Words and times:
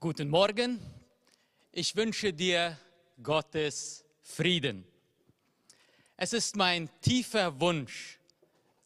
Guten 0.00 0.28
Morgen. 0.28 0.78
Ich 1.72 1.96
wünsche 1.96 2.32
dir 2.32 2.78
Gottes 3.20 4.04
Frieden. 4.22 4.86
Es 6.16 6.32
ist 6.32 6.54
mein 6.54 6.88
tiefer 7.00 7.60
Wunsch, 7.60 8.20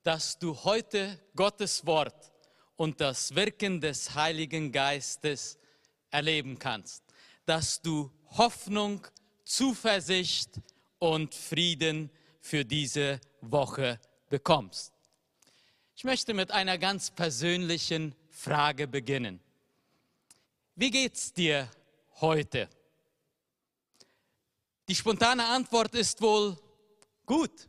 dass 0.05 0.39
du 0.39 0.57
heute 0.65 1.21
Gottes 1.37 1.85
Wort 1.85 2.33
und 2.77 3.03
das 3.03 3.35
Wirken 3.35 3.79
des 3.79 4.15
Heiligen 4.15 4.73
Geistes 4.73 5.59
erleben 6.11 6.59
kannst, 6.59 7.05
dass 7.45 7.83
du 7.83 8.11
Hoffnung, 8.31 9.07
Zuversicht 9.45 10.63
und 10.99 11.35
Frieden 11.35 12.11
für 12.41 12.65
diese 12.65 13.21
Woche 13.43 14.01
bekommst. 14.31 14.95
Ich 15.95 16.05
möchte 16.05 16.33
mit 16.33 16.53
einer 16.53 16.79
ganz 16.79 17.11
persönlichen 17.11 18.15
Frage 18.31 18.89
beginnen. 18.89 19.41
Wie 20.75 20.91
geht's 20.91 21.35
dir 21.35 21.69
heute? 22.23 22.67
Die 24.89 24.95
spontane 24.95 25.45
Antwort 25.45 25.95
ist 25.95 26.23
wohl 26.23 26.57
gut. 27.27 27.69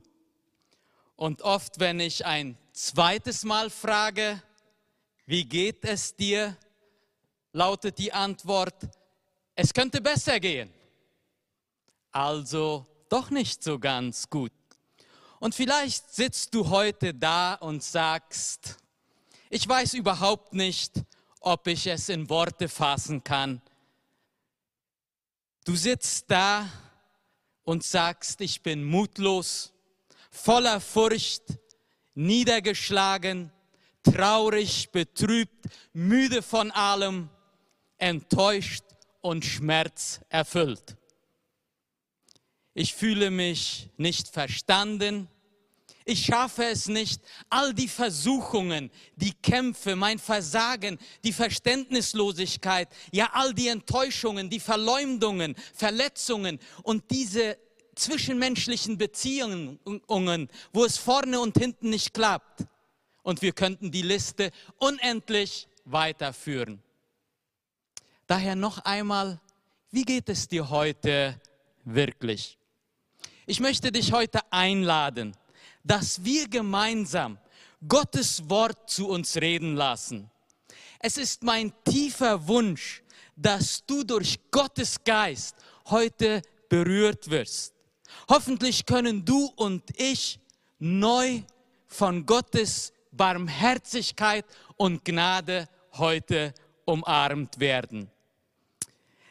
Und 1.18 1.42
oft, 1.42 1.80
wenn 1.82 2.00
ich 2.00 2.26
ein 2.26 2.58
zweites 2.72 3.44
Mal 3.44 3.70
frage, 3.70 4.42
wie 5.26 5.44
geht 5.44 5.84
es 5.84 6.16
dir, 6.16 6.58
lautet 7.52 7.98
die 7.98 8.14
Antwort, 8.14 8.90
es 9.54 9.74
könnte 9.74 10.00
besser 10.00 10.40
gehen. 10.40 10.74
Also 12.12 12.88
doch 13.10 13.30
nicht 13.30 13.64
so 13.64 13.80
ganz 13.80 14.30
gut. 14.30 14.54
Und 15.42 15.54
vielleicht 15.54 16.10
sitzt 16.14 16.54
du 16.56 16.70
heute 16.70 17.14
da 17.14 17.56
und 17.56 17.84
sagst, 17.84 18.78
ich 19.50 19.68
weiß 19.68 19.94
überhaupt 19.94 20.54
nicht, 20.54 21.04
ob 21.44 21.68
ich 21.68 21.88
es 21.88 22.10
in 22.10 22.30
Worte 22.30 22.70
fassen 22.70 23.24
kann. 23.24 23.62
Du 25.66 25.76
sitzt 25.76 26.32
da 26.32 26.70
und 27.64 27.84
sagst, 27.84 28.42
ich 28.42 28.62
bin 28.62 28.84
mutlos, 28.84 29.74
voller 30.32 30.80
Furcht, 30.80 31.44
niedergeschlagen, 32.16 33.52
traurig, 34.04 34.92
betrübt, 34.92 35.66
müde 35.92 36.42
von 36.42 36.72
allem, 36.72 37.30
enttäuscht 37.98 38.84
und 39.22 39.46
schmerzerfüllt. 39.46 40.98
Ich 42.74 42.94
fühle 42.94 43.32
mich 43.32 43.90
nicht 43.98 44.30
verstanden, 44.30 45.30
ich 46.06 46.26
schaffe 46.26 46.66
es 46.66 46.88
nicht, 46.88 47.22
all 47.50 47.74
die 47.74 47.88
Versuchungen, 47.88 48.92
die 49.16 49.34
Kämpfe, 49.34 49.96
mein 49.96 50.20
Versagen, 50.20 50.98
die 51.24 51.34
Verständnislosigkeit, 51.34 52.90
ja 53.12 53.30
all 53.34 53.54
die 53.54 53.68
Enttäuschungen, 53.68 54.50
die 54.50 54.60
Verleumdungen, 54.60 55.56
Verletzungen 55.74 56.60
und 56.84 57.10
diese 57.12 57.58
zwischenmenschlichen 57.96 58.98
Beziehungen, 58.98 59.80
wo 60.74 60.86
es 60.86 60.98
vorne 60.98 61.40
und 61.40 61.58
hinten 61.58 61.90
nicht 61.90 62.14
klappt. 62.14 62.66
Und 63.22 63.42
wir 63.42 63.54
könnten 63.54 63.92
die 63.92 64.02
Liste 64.02 64.52
unendlich 64.78 65.68
weiterführen. 65.86 66.82
Daher 68.28 68.56
noch 68.56 68.80
einmal, 68.80 69.40
wie 69.92 70.04
geht 70.04 70.28
es 70.28 70.48
dir 70.48 70.70
heute 70.70 71.40
wirklich? 71.86 72.58
Ich 73.46 73.60
möchte 73.60 73.92
dich 73.92 74.12
heute 74.12 74.40
einladen, 74.52 75.36
dass 75.84 76.24
wir 76.24 76.48
gemeinsam 76.48 77.38
Gottes 77.88 78.50
Wort 78.50 78.90
zu 78.90 79.10
uns 79.10 79.36
reden 79.38 79.76
lassen. 79.76 80.30
Es 81.00 81.18
ist 81.18 81.44
mein 81.44 81.74
tiefer 81.84 82.48
Wunsch, 82.48 83.04
dass 83.36 83.86
du 83.86 84.04
durch 84.04 84.40
Gottes 84.52 85.04
Geist 85.04 85.56
heute 85.90 86.42
berührt 86.70 87.30
wirst. 87.30 87.74
Hoffentlich 88.30 88.86
können 88.86 89.26
du 89.26 89.52
und 89.56 89.84
ich 90.00 90.40
neu 90.80 91.42
von 91.88 92.26
Gottes 92.26 92.94
Barmherzigkeit 93.12 94.46
und 94.78 95.04
Gnade 95.04 95.68
heute 95.94 96.54
umarmt 96.86 97.60
werden. 97.60 98.10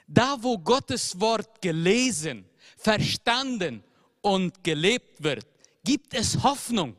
Da, 0.06 0.37
wo 0.41 0.59
Gottes 0.59 1.19
Wort 1.19 1.62
gelesen, 1.62 2.44
verstanden 2.77 3.82
und 4.21 4.62
gelebt 4.62 5.22
wird, 5.22 5.47
gibt 5.84 6.15
es 6.15 6.43
Hoffnung. 6.43 6.97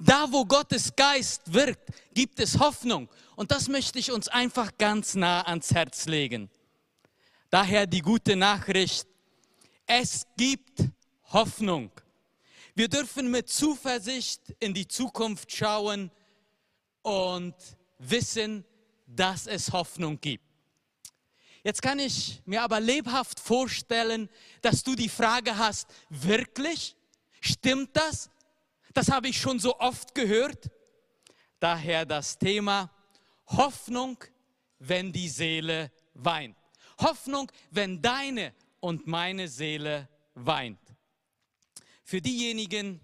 Da, 0.00 0.26
wo 0.30 0.44
Gottes 0.44 0.94
Geist 0.94 1.52
wirkt, 1.52 1.90
gibt 2.14 2.40
es 2.40 2.58
Hoffnung. 2.58 3.08
Und 3.36 3.50
das 3.50 3.68
möchte 3.68 3.98
ich 3.98 4.10
uns 4.12 4.28
einfach 4.28 4.76
ganz 4.78 5.14
nah 5.14 5.42
ans 5.42 5.72
Herz 5.72 6.06
legen. 6.06 6.50
Daher 7.50 7.86
die 7.86 8.00
gute 8.00 8.36
Nachricht, 8.36 9.06
es 9.86 10.26
gibt 10.36 10.84
Hoffnung. 11.32 11.90
Wir 12.74 12.88
dürfen 12.88 13.30
mit 13.30 13.48
Zuversicht 13.48 14.40
in 14.58 14.74
die 14.74 14.88
Zukunft 14.88 15.52
schauen 15.52 16.10
und 17.02 17.54
wissen, 17.98 18.64
dass 19.06 19.46
es 19.46 19.72
Hoffnung 19.72 20.20
gibt. 20.20 20.44
Jetzt 21.62 21.80
kann 21.80 21.98
ich 21.98 22.42
mir 22.44 22.62
aber 22.62 22.80
lebhaft 22.80 23.40
vorstellen, 23.40 24.28
dass 24.60 24.82
du 24.82 24.94
die 24.94 25.08
Frage 25.08 25.56
hast, 25.56 25.88
wirklich? 26.10 26.96
Stimmt 27.46 27.94
das? 27.94 28.30
Das 28.94 29.10
habe 29.10 29.28
ich 29.28 29.38
schon 29.38 29.58
so 29.58 29.78
oft 29.78 30.14
gehört. 30.14 30.70
Daher 31.60 32.06
das 32.06 32.38
Thema 32.38 32.90
Hoffnung, 33.48 34.16
wenn 34.78 35.12
die 35.12 35.28
Seele 35.28 35.92
weint. 36.14 36.56
Hoffnung, 36.98 37.52
wenn 37.70 38.00
deine 38.00 38.54
und 38.80 39.06
meine 39.06 39.48
Seele 39.48 40.08
weint. 40.34 40.78
Für 42.02 42.22
diejenigen, 42.22 43.00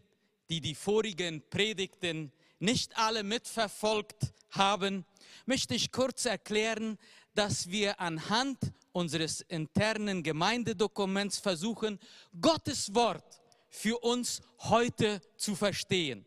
die 0.49 0.62
die 0.62 0.75
vorigen 0.75 1.43
Predigten 1.51 2.33
nicht 2.61 2.97
alle 2.97 3.22
mitverfolgt 3.22 4.33
haben, 4.53 5.05
möchte 5.45 5.75
ich 5.75 5.93
kurz 5.93 6.25
erklären, 6.25 6.97
dass 7.34 7.71
wir 7.71 8.01
anhand 8.01 8.72
unseres 8.93 9.43
internen 9.43 10.22
Gemeindedokuments 10.22 11.39
versuchen, 11.39 11.99
Gottes 12.41 12.95
Wort 12.95 13.40
für 13.71 13.99
uns 13.99 14.43
heute 14.59 15.21
zu 15.37 15.55
verstehen. 15.55 16.27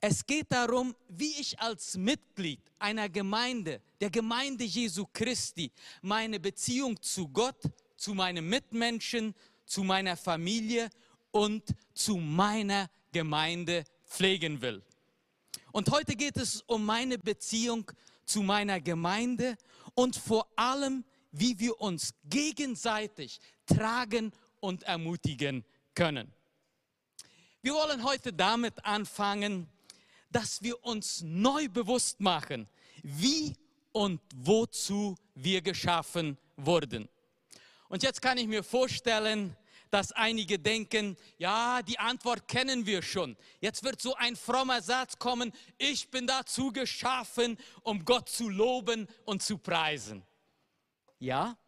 Es 0.00 0.24
geht 0.24 0.52
darum, 0.52 0.94
wie 1.08 1.32
ich 1.40 1.58
als 1.58 1.96
Mitglied 1.96 2.60
einer 2.78 3.08
Gemeinde, 3.08 3.80
der 4.00 4.10
Gemeinde 4.10 4.64
Jesu 4.64 5.06
Christi, 5.12 5.72
meine 6.02 6.38
Beziehung 6.38 7.00
zu 7.02 7.28
Gott, 7.28 7.60
zu 7.96 8.14
meinen 8.14 8.48
Mitmenschen, 8.48 9.34
zu 9.64 9.82
meiner 9.82 10.16
Familie 10.16 10.90
und 11.30 11.74
zu 11.92 12.18
meiner 12.18 12.88
Gemeinde 13.10 13.84
pflegen 14.06 14.60
will. 14.60 14.82
Und 15.72 15.90
heute 15.90 16.14
geht 16.14 16.36
es 16.36 16.62
um 16.62 16.84
meine 16.84 17.18
Beziehung 17.18 17.90
zu 18.24 18.42
meiner 18.42 18.80
Gemeinde 18.80 19.56
und 19.94 20.16
vor 20.16 20.46
allem, 20.56 21.04
wie 21.32 21.58
wir 21.58 21.80
uns 21.80 22.14
gegenseitig 22.24 23.40
tragen 23.66 24.32
und 24.60 24.84
ermutigen 24.84 25.64
können. 25.94 26.32
Wir 27.66 27.74
wollen 27.74 28.04
heute 28.04 28.32
damit 28.32 28.84
anfangen, 28.84 29.68
dass 30.30 30.62
wir 30.62 30.84
uns 30.84 31.22
neu 31.22 31.68
bewusst 31.68 32.20
machen, 32.20 32.68
wie 33.02 33.56
und 33.90 34.20
wozu 34.36 35.16
wir 35.34 35.62
geschaffen 35.62 36.38
wurden. 36.54 37.08
Und 37.88 38.04
jetzt 38.04 38.22
kann 38.22 38.38
ich 38.38 38.46
mir 38.46 38.62
vorstellen, 38.62 39.56
dass 39.90 40.12
einige 40.12 40.60
denken, 40.60 41.16
ja, 41.38 41.82
die 41.82 41.98
Antwort 41.98 42.46
kennen 42.46 42.86
wir 42.86 43.02
schon. 43.02 43.36
Jetzt 43.58 43.82
wird 43.82 44.00
so 44.00 44.14
ein 44.14 44.36
frommer 44.36 44.80
Satz 44.80 45.18
kommen, 45.18 45.52
ich 45.76 46.08
bin 46.08 46.28
dazu 46.28 46.70
geschaffen, 46.70 47.58
um 47.82 48.04
Gott 48.04 48.28
zu 48.28 48.48
loben 48.48 49.08
und 49.24 49.42
zu 49.42 49.58
preisen. 49.58 50.22
Ja, 51.18 51.58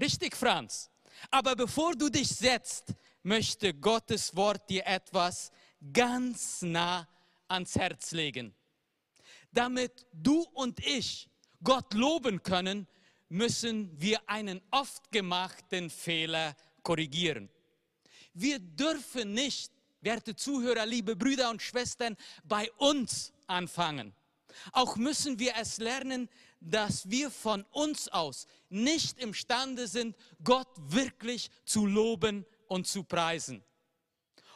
richtig, 0.00 0.36
Franz. 0.36 0.90
Aber 1.30 1.54
bevor 1.54 1.94
du 1.94 2.08
dich 2.08 2.28
setzt, 2.28 2.94
möchte 3.24 3.74
Gottes 3.74 4.36
Wort 4.36 4.70
dir 4.70 4.86
etwas 4.86 5.50
ganz 5.92 6.62
nah 6.62 7.08
ans 7.48 7.74
Herz 7.74 8.12
legen. 8.12 8.54
Damit 9.50 10.06
du 10.12 10.42
und 10.52 10.78
ich 10.84 11.28
Gott 11.62 11.94
loben 11.94 12.42
können, 12.42 12.86
müssen 13.28 13.90
wir 14.00 14.28
einen 14.28 14.60
oft 14.70 15.10
gemachten 15.10 15.90
Fehler 15.90 16.54
korrigieren. 16.82 17.48
Wir 18.34 18.58
dürfen 18.58 19.32
nicht, 19.32 19.72
werte 20.00 20.36
Zuhörer, 20.36 20.84
liebe 20.84 21.16
Brüder 21.16 21.50
und 21.50 21.62
Schwestern, 21.62 22.16
bei 22.44 22.70
uns 22.72 23.32
anfangen. 23.46 24.14
Auch 24.72 24.96
müssen 24.96 25.38
wir 25.38 25.54
es 25.56 25.78
lernen, 25.78 26.28
dass 26.60 27.08
wir 27.10 27.30
von 27.30 27.64
uns 27.70 28.08
aus 28.08 28.46
nicht 28.68 29.18
imstande 29.18 29.86
sind, 29.86 30.16
Gott 30.42 30.68
wirklich 30.78 31.50
zu 31.64 31.86
loben 31.86 32.44
und 32.68 32.86
zu 32.86 33.04
preisen. 33.04 33.62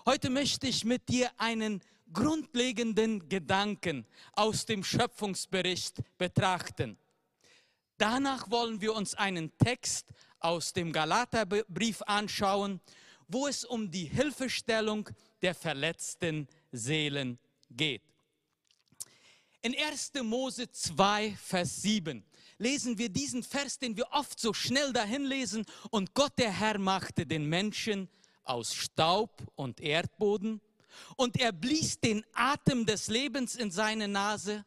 Heute 0.06 0.30
möchte 0.30 0.66
ich 0.66 0.84
mit 0.84 1.08
dir 1.08 1.30
einen 1.36 1.82
grundlegenden 2.12 3.28
Gedanken 3.28 4.06
aus 4.32 4.64
dem 4.64 4.82
Schöpfungsbericht 4.82 6.00
betrachten. 6.16 6.96
Danach 7.98 8.50
wollen 8.50 8.80
wir 8.80 8.94
uns 8.94 9.14
einen 9.14 9.56
Text 9.58 10.06
aus 10.40 10.72
dem 10.72 10.92
Galaterbrief 10.92 12.00
anschauen, 12.02 12.80
wo 13.26 13.46
es 13.46 13.64
um 13.64 13.90
die 13.90 14.04
Hilfestellung 14.04 15.10
der 15.42 15.54
verletzten 15.54 16.48
Seelen 16.72 17.38
geht. 17.70 18.02
In 19.60 19.76
1. 19.76 20.12
Mose 20.22 20.70
2, 20.70 21.36
Vers 21.36 21.82
7 21.82 22.24
lesen 22.58 22.98
wir 22.98 23.08
diesen 23.08 23.42
Vers, 23.42 23.78
den 23.78 23.96
wir 23.96 24.06
oft 24.10 24.38
so 24.38 24.52
schnell 24.52 24.92
dahin 24.92 25.24
lesen. 25.24 25.64
Und 25.90 26.14
Gott, 26.14 26.32
der 26.38 26.52
Herr, 26.52 26.78
machte 26.78 27.26
den 27.26 27.48
Menschen 27.48 28.08
aus 28.44 28.74
Staub 28.74 29.42
und 29.54 29.80
Erdboden 29.80 30.60
und 31.16 31.38
er 31.38 31.52
blies 31.52 32.00
den 32.00 32.24
Atem 32.32 32.86
des 32.86 33.08
Lebens 33.08 33.54
in 33.54 33.70
seine 33.70 34.08
Nase. 34.08 34.64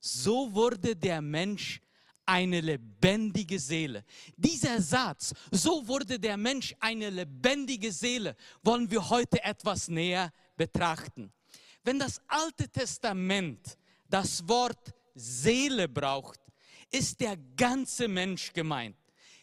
So 0.00 0.52
wurde 0.52 0.94
der 0.94 1.22
Mensch 1.22 1.80
eine 2.26 2.60
lebendige 2.60 3.58
Seele. 3.58 4.04
Dieser 4.36 4.80
Satz, 4.80 5.32
so 5.50 5.86
wurde 5.86 6.18
der 6.18 6.36
Mensch 6.36 6.74
eine 6.80 7.10
lebendige 7.10 7.92
Seele, 7.92 8.36
wollen 8.62 8.90
wir 8.90 9.08
heute 9.08 9.42
etwas 9.42 9.88
näher 9.88 10.32
betrachten. 10.56 11.32
Wenn 11.82 11.98
das 11.98 12.20
Alte 12.28 12.68
Testament 12.68 13.76
das 14.08 14.46
Wort 14.48 14.94
Seele 15.14 15.88
braucht, 15.88 16.40
ist 16.94 17.20
der 17.20 17.36
ganze 17.56 18.06
Mensch 18.06 18.52
gemeint. 18.52 18.96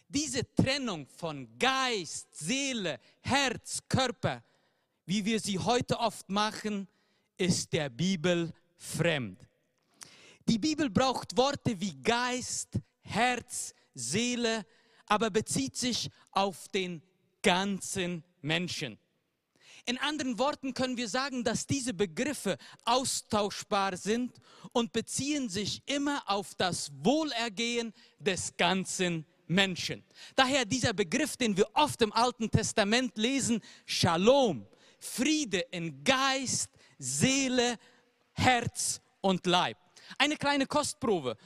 Diese 0.07 0.43
Trennung 0.55 1.05
von 1.07 1.47
Geist, 1.59 2.33
Seele, 2.33 2.97
Herz, 3.19 3.79
Körper, 3.89 4.41
wie 5.05 5.25
wir 5.25 5.39
sie 5.39 5.59
heute 5.59 5.99
oft 5.99 6.29
machen, 6.29 6.87
ist 7.35 7.73
der 7.73 7.89
Bibel 7.89 8.53
fremd. 8.77 9.45
Die 10.47 10.59
Bibel 10.59 10.89
braucht 10.89 11.35
Worte 11.35 11.79
wie 11.79 12.01
Geist, 12.01 12.79
Herz, 13.01 13.73
Seele, 13.93 14.65
aber 15.07 15.29
bezieht 15.29 15.75
sich 15.75 16.09
auf 16.31 16.69
den 16.69 17.01
ganzen 17.41 18.23
Menschen. 18.41 18.97
In 19.85 19.97
anderen 19.97 20.37
Worten 20.37 20.73
können 20.73 20.97
wir 20.97 21.09
sagen, 21.09 21.43
dass 21.43 21.65
diese 21.65 21.93
Begriffe 21.93 22.57
austauschbar 22.85 23.97
sind 23.97 24.39
und 24.71 24.91
beziehen 24.91 25.49
sich 25.49 25.81
immer 25.85 26.23
auf 26.27 26.55
das 26.55 26.91
Wohlergehen 26.93 27.93
des 28.19 28.55
ganzen 28.57 29.25
Menschen. 29.47 30.03
Daher 30.35 30.65
dieser 30.65 30.93
Begriff, 30.93 31.35
den 31.35 31.57
wir 31.57 31.67
oft 31.73 32.01
im 32.01 32.13
Alten 32.13 32.49
Testament 32.49 33.17
lesen, 33.17 33.61
Shalom, 33.85 34.65
Friede 34.99 35.59
in 35.71 36.03
Geist, 36.03 36.69
Seele, 36.97 37.77
Herz 38.33 39.01
und 39.19 39.45
Leib. 39.45 39.77
Eine 40.17 40.37
kleine 40.37 40.65
Kostprobe. 40.65 41.37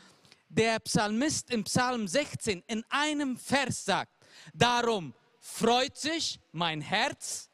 Der 0.49 0.79
Psalmist 0.79 1.49
im 1.49 1.63
Psalm 1.63 2.07
16 2.07 2.63
in 2.67 2.83
einem 2.89 3.37
Vers 3.37 3.85
sagt, 3.85 4.11
darum 4.53 5.13
freut 5.39 5.97
sich 5.97 6.39
mein 6.51 6.81
Herz 6.81 7.49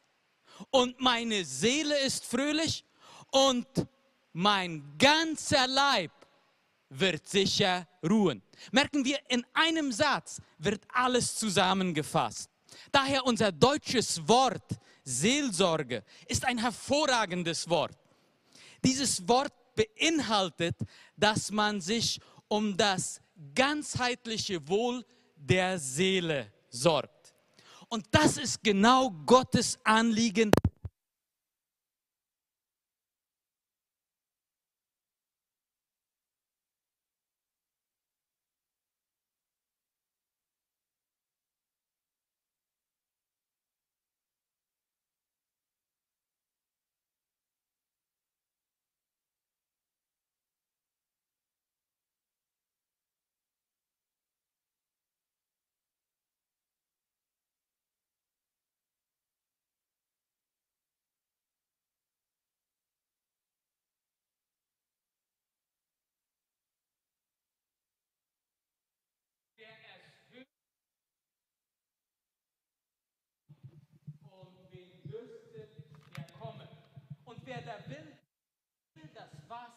und 0.70 1.00
meine 1.00 1.44
Seele 1.44 1.98
ist 2.00 2.26
fröhlich 2.26 2.86
und 3.32 3.68
mein 4.34 4.84
ganzer 4.98 5.68
Leib 5.68 6.12
wird 6.90 7.28
sicher 7.28 7.88
ruhen. 8.08 8.42
Merken 8.72 9.04
wir, 9.04 9.20
in 9.30 9.46
einem 9.54 9.92
Satz 9.92 10.42
wird 10.58 10.84
alles 10.94 11.36
zusammengefasst. 11.36 12.50
Daher 12.92 13.26
unser 13.26 13.52
deutsches 13.52 14.28
Wort 14.28 14.80
Seelsorge 15.04 16.04
ist 16.28 16.46
ein 16.46 16.58
hervorragendes 16.58 17.70
Wort. 17.70 17.98
Dieses 18.84 19.28
Wort 19.28 19.54
beinhaltet, 19.76 20.76
dass 21.16 21.52
man 21.52 21.82
sich 21.82 22.20
um 22.48 22.76
das 22.76 23.22
ganzheitliche 23.56 24.68
Wohl 24.68 25.06
der 25.36 25.80
Seele 25.80 26.52
sorgt. 26.70 27.21
Und 27.94 28.06
das 28.12 28.38
ist 28.38 28.64
genau 28.64 29.12
Gottes 29.26 29.78
Anliegen 29.84 30.52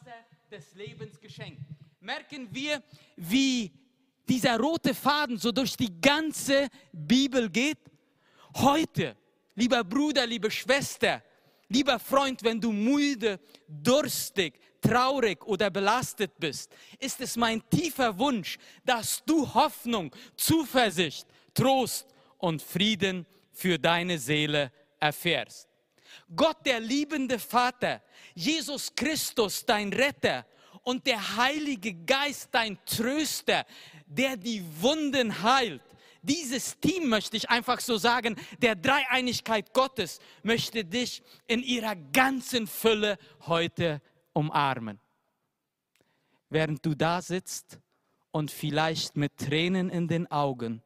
Wasser 0.05 0.25
des 0.51 0.75
Lebens 0.75 1.19
geschenkt. 1.21 1.63
Merken 2.01 2.49
wir, 2.53 2.83
wie 3.17 3.73
dieser 4.29 4.59
rote 4.59 4.93
Faden 4.95 5.39
so 5.39 5.51
durch 5.51 5.77
die 5.77 6.01
ganze 6.01 6.69
Bibel 6.93 7.49
geht? 7.49 7.79
Heute, 8.57 9.17
lieber 9.55 9.83
Bruder, 9.83 10.27
liebe 10.27 10.51
Schwester, 10.51 11.23
lieber 11.69 11.99
Freund, 11.99 12.43
wenn 12.43 12.61
du 12.61 12.71
müde, 12.71 13.41
durstig, 13.67 14.61
traurig 14.81 15.43
oder 15.47 15.71
belastet 15.71 16.39
bist, 16.39 16.71
ist 16.99 17.21
es 17.21 17.37
mein 17.37 17.63
tiefer 17.71 18.19
Wunsch, 18.19 18.59
dass 18.85 19.23
du 19.25 19.53
Hoffnung, 19.55 20.15
Zuversicht, 20.37 21.27
Trost 21.55 22.07
und 22.39 22.61
Frieden 22.61 23.27
für 23.53 23.79
deine 23.79 24.19
Seele 24.19 24.71
erfährst. 25.01 25.74
Gott, 26.35 26.65
der 26.65 26.81
liebende 26.81 27.39
Vater, 27.39 28.03
Jesus 28.35 28.95
Christus, 28.95 29.65
dein 29.65 29.93
Retter 29.93 30.47
und 30.83 31.07
der 31.07 31.37
Heilige 31.37 31.95
Geist, 31.95 32.49
dein 32.53 32.79
Tröster, 32.85 33.65
der 34.07 34.37
die 34.37 34.63
Wunden 34.81 35.43
heilt. 35.43 35.83
Dieses 36.23 36.79
Team 36.81 37.09
möchte 37.09 37.37
ich 37.37 37.51
einfach 37.51 37.81
so 37.81 37.99
sagen, 37.99 38.37
der 38.59 38.77
Dreieinigkeit 38.77 39.75
Gottes 39.75 40.21
möchte 40.43 40.85
dich 40.85 41.23
in 41.47 41.63
ihrer 41.63 41.97
ganzen 41.97 42.67
Fülle 42.67 43.19
heute 43.47 44.01
umarmen. 44.33 44.99
Während 46.49 46.85
du 46.87 46.95
da 46.95 47.21
sitzt 47.21 47.79
und 48.31 48.51
vielleicht 48.51 49.17
mit 49.17 49.37
Tränen 49.37 49.91
in 49.91 50.09
den 50.09 50.31
Augen, 50.31 50.83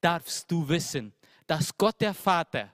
darfst 0.00 0.50
du 0.50 0.68
wissen, 0.68 1.12
dass 1.46 1.76
Gott 1.76 2.00
der 2.00 2.14
Vater, 2.14 2.72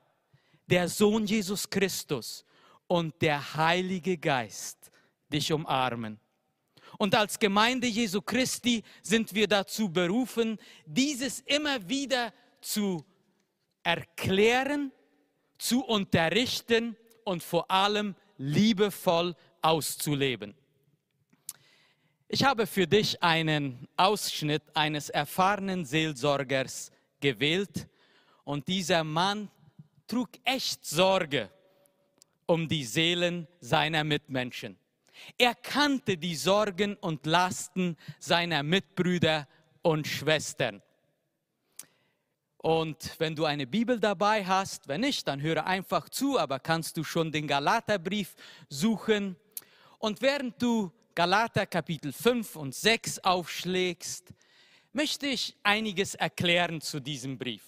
der 0.66 0.88
Sohn 0.88 1.26
Jesus 1.26 1.68
Christus 1.68 2.44
und 2.86 3.20
der 3.20 3.54
Heilige 3.54 4.16
Geist 4.18 4.90
dich 5.32 5.52
umarmen. 5.52 6.18
Und 6.98 7.14
als 7.14 7.38
Gemeinde 7.38 7.86
Jesu 7.86 8.22
Christi 8.22 8.82
sind 9.02 9.34
wir 9.34 9.46
dazu 9.46 9.88
berufen, 9.88 10.58
dieses 10.86 11.40
immer 11.40 11.86
wieder 11.88 12.32
zu 12.60 13.04
erklären, 13.82 14.92
zu 15.58 15.84
unterrichten 15.84 16.96
und 17.24 17.42
vor 17.42 17.70
allem 17.70 18.14
liebevoll 18.38 19.34
auszuleben. 19.62 20.54
Ich 22.28 22.44
habe 22.44 22.66
für 22.66 22.86
dich 22.86 23.22
einen 23.22 23.86
Ausschnitt 23.96 24.62
eines 24.74 25.10
erfahrenen 25.10 25.84
Seelsorgers 25.84 26.90
gewählt 27.20 27.88
und 28.44 28.66
dieser 28.68 29.04
Mann 29.04 29.48
trug 30.06 30.30
echt 30.44 30.84
Sorge 30.84 31.50
um 32.46 32.68
die 32.68 32.84
Seelen 32.84 33.48
seiner 33.60 34.04
Mitmenschen. 34.04 34.78
Er 35.38 35.54
kannte 35.54 36.16
die 36.16 36.36
Sorgen 36.36 36.94
und 36.96 37.26
Lasten 37.26 37.96
seiner 38.18 38.62
Mitbrüder 38.62 39.48
und 39.82 40.06
Schwestern. 40.06 40.82
Und 42.58 43.14
wenn 43.18 43.36
du 43.36 43.44
eine 43.44 43.66
Bibel 43.66 44.00
dabei 44.00 44.44
hast, 44.44 44.88
wenn 44.88 45.02
nicht, 45.02 45.28
dann 45.28 45.40
höre 45.40 45.66
einfach 45.66 46.08
zu, 46.08 46.38
aber 46.38 46.58
kannst 46.58 46.96
du 46.96 47.04
schon 47.04 47.30
den 47.30 47.46
Galaterbrief 47.46 48.34
suchen. 48.68 49.36
Und 49.98 50.20
während 50.20 50.60
du 50.60 50.92
Galater 51.14 51.66
Kapitel 51.66 52.12
5 52.12 52.56
und 52.56 52.74
6 52.74 53.20
aufschlägst, 53.20 54.34
möchte 54.92 55.26
ich 55.26 55.56
einiges 55.62 56.14
erklären 56.14 56.80
zu 56.80 57.00
diesem 57.00 57.38
Brief. 57.38 57.62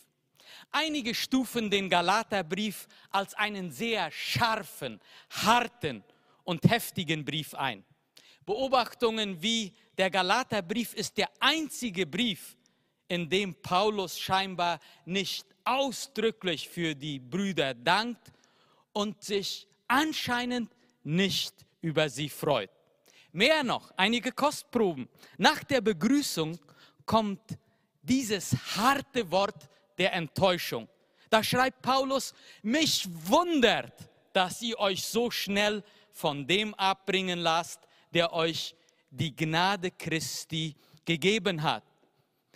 Einige 0.71 1.15
stufen 1.15 1.71
den 1.71 1.89
Galaterbrief 1.89 2.87
als 3.11 3.35
einen 3.35 3.71
sehr 3.71 4.11
scharfen, 4.11 5.01
harten 5.31 6.05
und 6.45 6.69
heftigen 6.69 7.25
Brief 7.25 7.55
ein. 7.55 7.85
Beobachtungen 8.45 9.43
wie 9.43 9.73
der 9.97 10.11
Galaterbrief 10.11 10.95
ist 10.95 11.17
der 11.19 11.29
einzige 11.41 12.07
Brief, 12.07 12.57
in 13.09 13.29
dem 13.29 13.55
Paulus 13.55 14.19
scheinbar 14.19 14.79
nicht 15.05 15.47
ausdrücklich 15.65 16.69
für 16.69 16.95
die 16.95 17.19
Brüder 17.19 17.75
dankt 17.75 18.33
und 18.93 19.23
sich 19.23 19.67
anscheinend 19.87 20.71
nicht 21.03 21.55
über 21.81 22.09
sie 22.09 22.29
freut. 22.29 22.71
Mehr 23.33 23.63
noch, 23.63 23.93
einige 23.97 24.33
Kostproben. 24.33 25.09
Nach 25.37 25.63
der 25.65 25.81
Begrüßung 25.81 26.59
kommt 27.05 27.59
dieses 28.03 28.53
harte 28.77 29.31
Wort 29.31 29.69
der 29.99 30.13
Enttäuschung. 30.13 30.89
Da 31.31 31.43
schreibt 31.43 31.83
Paulus, 31.83 32.35
mich 32.63 33.07
wundert, 33.27 33.93
dass 34.33 34.63
ihr 34.63 34.79
euch 34.79 35.05
so 35.05 35.31
schnell 35.31 35.83
von 36.11 36.47
dem 36.47 36.75
abbringen 36.75 37.39
lasst, 37.39 37.81
der 38.13 38.33
euch 38.33 38.75
die 39.11 39.35
Gnade 39.35 39.91
Christi 39.91 40.75
gegeben 41.05 41.63
hat. 41.63 41.85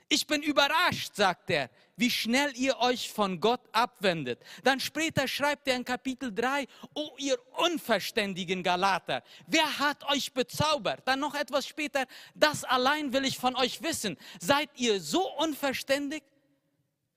Ich 0.09 0.27
bin 0.27 0.43
überrascht, 0.43 1.15
sagt 1.15 1.49
er, 1.49 1.71
wie 1.97 2.11
schnell 2.11 2.53
ihr 2.57 2.79
euch 2.81 3.11
von 3.11 3.41
Gott 3.41 3.63
abwendet. 3.73 4.43
Dann 4.63 4.79
später 4.79 5.27
schreibt 5.27 5.67
er 5.69 5.77
in 5.77 5.87
Kapitel 5.87 6.31
3, 6.35 6.67
oh 6.93 7.13
ihr 7.17 7.39
unverständigen 7.57 8.63
Galater, 8.63 9.23
wer 9.47 9.79
hat 9.79 10.05
euch 10.11 10.33
bezaubert? 10.35 11.01
Dann 11.07 11.21
noch 11.21 11.35
etwas 11.35 11.67
später, 11.67 12.05
das 12.35 12.63
allein 12.65 13.13
will 13.15 13.25
ich 13.25 13.39
von 13.39 13.57
euch 13.57 13.83
wissen. 13.83 14.19
Seid 14.39 14.69
ihr 14.77 15.01
so 15.01 15.31
unverständig? 15.39 16.23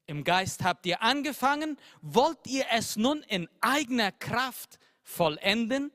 Im 0.07 0.24
Geist 0.24 0.63
habt 0.63 0.85
ihr 0.85 1.01
angefangen, 1.01 1.77
wollt 2.01 2.45
ihr 2.45 2.65
es 2.71 2.95
nun 2.95 3.24
in 3.24 3.50
eigener 3.62 4.12
Kraft 4.12 4.79
vollenden? 5.01 5.91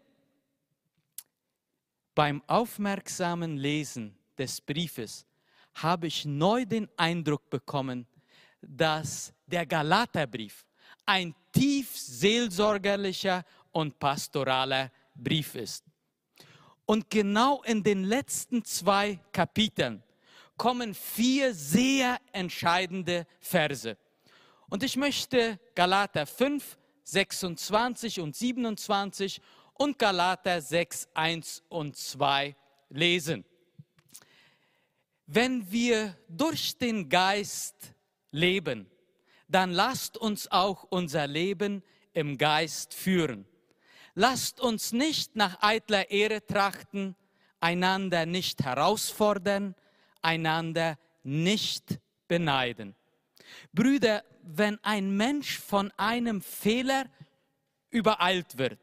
Beim 2.14 2.42
aufmerksamen 2.48 3.56
Lesen 3.56 4.18
des 4.36 4.60
Briefes 4.60 5.26
habe 5.74 6.08
ich 6.08 6.24
neu 6.24 6.64
den 6.64 6.88
Eindruck 6.96 7.48
bekommen, 7.50 8.06
dass 8.60 9.32
der 9.46 9.64
Galaterbrief 9.64 10.66
ein 11.06 11.34
tief 11.52 11.96
seelsorgerlicher 11.96 13.44
und 13.70 13.98
pastoraler 13.98 14.90
Brief 15.14 15.54
ist. 15.54 15.84
Und 16.84 17.08
genau 17.10 17.62
in 17.62 17.84
den 17.84 18.02
letzten 18.02 18.64
zwei 18.64 19.20
Kapiteln 19.32 20.02
kommen 20.60 20.92
vier 20.92 21.54
sehr 21.54 22.18
entscheidende 22.32 23.26
Verse. 23.40 23.96
Und 24.68 24.82
ich 24.82 24.94
möchte 24.94 25.58
Galater 25.74 26.26
5, 26.26 26.76
26 27.02 28.20
und 28.20 28.36
27 28.36 29.40
und 29.72 29.98
Galater 29.98 30.60
6, 30.60 31.08
1 31.14 31.62
und 31.70 31.96
2 31.96 32.54
lesen. 32.90 33.46
Wenn 35.24 35.72
wir 35.72 36.14
durch 36.28 36.76
den 36.76 37.08
Geist 37.08 37.94
leben, 38.30 38.90
dann 39.48 39.70
lasst 39.70 40.18
uns 40.18 40.50
auch 40.50 40.84
unser 40.90 41.26
Leben 41.26 41.82
im 42.12 42.36
Geist 42.36 42.92
führen. 42.92 43.46
Lasst 44.14 44.60
uns 44.60 44.92
nicht 44.92 45.36
nach 45.36 45.62
eitler 45.62 46.10
Ehre 46.10 46.44
trachten, 46.44 47.16
einander 47.60 48.26
nicht 48.26 48.62
herausfordern, 48.62 49.74
einander 50.22 50.98
nicht 51.22 51.98
beneiden. 52.28 52.94
Brüder, 53.72 54.24
wenn 54.42 54.78
ein 54.82 55.16
Mensch 55.16 55.58
von 55.58 55.92
einem 55.96 56.40
Fehler 56.40 57.06
übereilt 57.90 58.58
wird, 58.58 58.80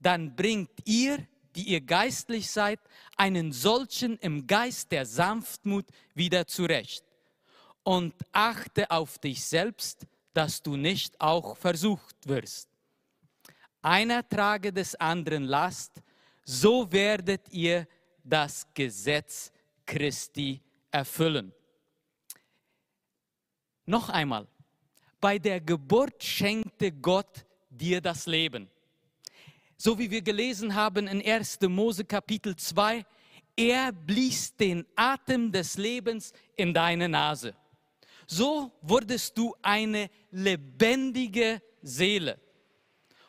dann 0.00 0.34
bringt 0.36 0.70
ihr 0.84 1.26
die 1.54 1.68
ihr 1.68 1.80
geistlich 1.80 2.50
seid, 2.50 2.80
einen 3.16 3.52
solchen 3.52 4.18
im 4.18 4.46
Geist 4.46 4.90
der 4.92 5.06
Sanftmut 5.06 5.86
wieder 6.14 6.46
zurecht. 6.46 7.04
Und 7.82 8.14
achte 8.32 8.90
auf 8.90 9.18
dich 9.18 9.44
selbst, 9.44 10.06
dass 10.32 10.62
du 10.62 10.76
nicht 10.76 11.20
auch 11.20 11.56
versucht 11.56 12.16
wirst. 12.26 12.68
Einer 13.82 14.26
trage 14.26 14.72
des 14.72 14.94
anderen 14.94 15.44
Last, 15.44 16.02
so 16.44 16.90
werdet 16.90 17.52
ihr 17.52 17.86
das 18.24 18.66
Gesetz 18.72 19.52
Christi 19.86 20.60
erfüllen. 20.94 21.52
Noch 23.84 24.08
einmal, 24.08 24.46
bei 25.20 25.38
der 25.38 25.60
Geburt 25.60 26.22
schenkte 26.22 26.90
Gott 26.92 27.44
dir 27.68 28.00
das 28.00 28.26
Leben 28.26 28.70
so 29.76 29.98
wie 29.98 30.10
wir 30.10 30.22
gelesen 30.22 30.74
haben 30.74 31.06
in 31.06 31.22
1. 31.22 31.58
Mose 31.68 32.04
Kapitel 32.04 32.56
2, 32.56 33.04
er 33.56 33.92
blies 33.92 34.56
den 34.56 34.86
Atem 34.96 35.52
des 35.52 35.76
Lebens 35.76 36.32
in 36.56 36.72
deine 36.72 37.08
Nase. 37.08 37.54
So 38.26 38.72
wurdest 38.80 39.36
du 39.36 39.54
eine 39.62 40.08
lebendige 40.30 41.60
Seele. 41.82 42.40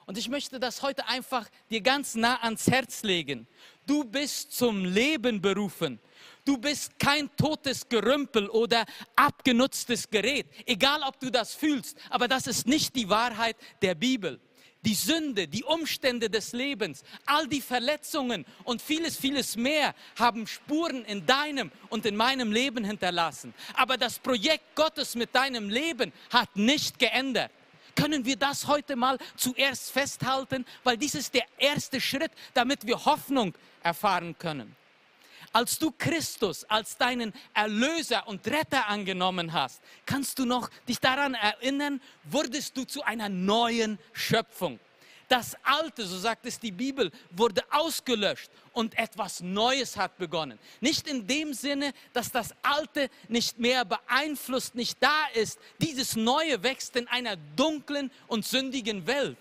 Und 0.05 0.17
ich 0.17 0.29
möchte 0.29 0.59
das 0.59 0.81
heute 0.81 1.07
einfach 1.07 1.49
dir 1.69 1.81
ganz 1.81 2.15
nah 2.15 2.41
ans 2.41 2.67
Herz 2.67 3.03
legen. 3.03 3.47
Du 3.85 4.03
bist 4.03 4.53
zum 4.53 4.85
Leben 4.85 5.41
berufen. 5.41 5.99
Du 6.45 6.57
bist 6.57 6.97
kein 6.99 7.29
totes 7.35 7.89
Gerümpel 7.89 8.49
oder 8.49 8.85
abgenutztes 9.15 10.09
Gerät, 10.09 10.45
egal 10.65 11.01
ob 11.01 11.19
du 11.19 11.31
das 11.31 11.55
fühlst, 11.55 11.97
aber 12.09 12.27
das 12.27 12.45
ist 12.47 12.67
nicht 12.67 12.95
die 12.95 13.09
Wahrheit 13.09 13.57
der 13.81 13.95
Bibel 13.95 14.39
die 14.85 14.93
Sünde, 14.93 15.47
die 15.47 15.63
Umstände 15.63 16.29
des 16.29 16.53
Lebens, 16.53 17.03
all 17.25 17.47
die 17.47 17.61
Verletzungen 17.61 18.45
und 18.63 18.81
vieles, 18.81 19.17
vieles 19.17 19.57
mehr 19.57 19.95
haben 20.17 20.47
Spuren 20.47 21.03
in 21.05 21.25
deinem 21.25 21.71
und 21.89 22.05
in 22.05 22.15
meinem 22.15 22.51
Leben 22.51 22.85
hinterlassen. 22.85 23.53
Aber 23.73 23.97
das 23.97 24.19
Projekt 24.19 24.75
Gottes 24.75 25.15
mit 25.15 25.33
deinem 25.33 25.69
Leben 25.69 26.13
hat 26.29 26.55
nicht 26.55 26.99
geändert. 26.99 27.51
Können 27.95 28.25
wir 28.25 28.35
das 28.35 28.67
heute 28.67 28.95
mal 28.95 29.17
zuerst 29.37 29.91
festhalten, 29.91 30.65
weil 30.83 30.97
dies 30.97 31.15
ist 31.15 31.33
der 31.33 31.45
erste 31.57 31.99
Schritt, 31.99 32.31
damit 32.53 32.85
wir 32.85 33.05
Hoffnung 33.05 33.55
erfahren 33.81 34.37
können. 34.37 34.75
Als 35.55 35.79
du 35.79 35.89
Christus 35.97 36.65
als 36.65 36.97
deinen 36.97 37.31
Erlöser 37.53 38.27
und 38.27 38.45
Retter 38.45 38.89
angenommen 38.89 39.53
hast, 39.53 39.81
kannst 40.05 40.37
du 40.37 40.43
noch 40.43 40.69
dich 40.85 40.99
daran 40.99 41.33
erinnern, 41.33 42.01
wurdest 42.25 42.75
du 42.75 42.83
zu 42.83 43.03
einer 43.03 43.29
neuen 43.29 43.97
Schöpfung. 44.11 44.81
Das 45.29 45.55
Alte, 45.63 46.05
so 46.05 46.17
sagt 46.17 46.45
es 46.45 46.59
die 46.59 46.73
Bibel, 46.73 47.09
wurde 47.31 47.63
ausgelöscht 47.71 48.51
und 48.73 48.97
etwas 48.97 49.39
Neues 49.39 49.95
hat 49.95 50.17
begonnen. 50.17 50.59
Nicht 50.81 51.07
in 51.07 51.25
dem 51.25 51.53
Sinne, 51.53 51.93
dass 52.11 52.33
das 52.33 52.53
Alte 52.61 53.09
nicht 53.29 53.57
mehr 53.57 53.85
beeinflusst, 53.85 54.75
nicht 54.75 54.97
da 54.99 55.27
ist. 55.35 55.57
Dieses 55.79 56.17
Neue 56.17 56.63
wächst 56.63 56.97
in 56.97 57.07
einer 57.07 57.37
dunklen 57.55 58.11
und 58.27 58.45
sündigen 58.45 59.07
Welt. 59.07 59.37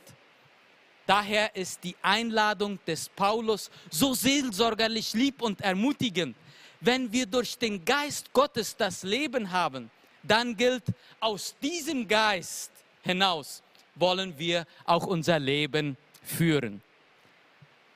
Daher 1.07 1.55
ist 1.55 1.85
die 1.85 1.97
Einladung 2.01 2.79
des 2.87 3.09
Paulus 3.11 3.71
so 3.91 4.15
seelsorgerlich 4.15 5.13
lieb 5.13 5.43
und 5.43 5.61
ermutigend. 5.61 6.37
Wenn 6.81 7.13
wir 7.13 7.27
durch 7.27 7.59
den 7.59 7.85
Geist 7.85 8.33
Gottes 8.33 8.77
das 8.77 9.03
Leben 9.03 9.51
haben, 9.51 9.91
dann 10.23 10.57
gilt, 10.57 10.85
aus 11.21 11.55
diesem 11.63 12.09
Geist 12.09 12.71
hinaus 13.03 13.63
wollen 13.95 14.37
wir 14.39 14.67
auch 14.85 15.07
unser 15.07 15.39
Leben 15.39 15.97
führen. 16.23 16.83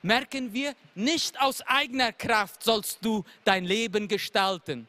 Merken 0.01 0.53
wir, 0.53 0.75
nicht 0.95 1.39
aus 1.41 1.61
eigener 1.61 2.13
Kraft 2.13 2.63
sollst 2.63 2.99
du 3.03 3.25
dein 3.43 3.65
Leben 3.65 4.07
gestalten. 4.07 4.87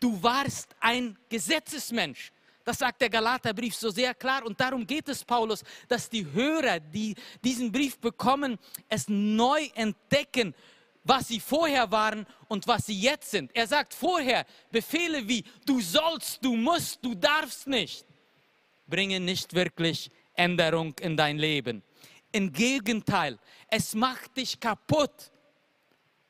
Du 0.00 0.20
warst 0.22 0.74
ein 0.80 1.16
Gesetzesmensch. 1.28 2.32
Das 2.64 2.78
sagt 2.78 3.00
der 3.00 3.10
Galaterbrief 3.10 3.74
so 3.74 3.90
sehr 3.90 4.14
klar 4.14 4.44
und 4.44 4.60
darum 4.60 4.86
geht 4.86 5.08
es 5.08 5.24
Paulus, 5.24 5.64
dass 5.88 6.08
die 6.08 6.30
Hörer, 6.30 6.78
die 6.78 7.14
diesen 7.42 7.72
Brief 7.72 7.98
bekommen, 7.98 8.58
es 8.88 9.08
neu 9.08 9.68
entdecken, 9.74 10.54
was 11.02 11.28
sie 11.28 11.40
vorher 11.40 11.90
waren 11.90 12.26
und 12.48 12.66
was 12.66 12.86
sie 12.86 13.00
jetzt 13.00 13.30
sind. 13.30 13.50
Er 13.54 13.66
sagt 13.66 13.94
vorher 13.94 14.44
Befehle 14.70 15.26
wie 15.26 15.44
du 15.64 15.80
sollst, 15.80 16.44
du 16.44 16.54
musst, 16.54 17.04
du 17.04 17.14
darfst 17.14 17.66
nicht, 17.66 18.06
bringen 18.86 19.24
nicht 19.24 19.54
wirklich 19.54 20.10
Änderung 20.34 20.94
in 21.00 21.16
dein 21.16 21.38
Leben. 21.38 21.82
Im 22.32 22.52
Gegenteil, 22.52 23.38
es 23.68 23.94
macht 23.94 24.36
dich 24.36 24.60
kaputt. 24.60 25.32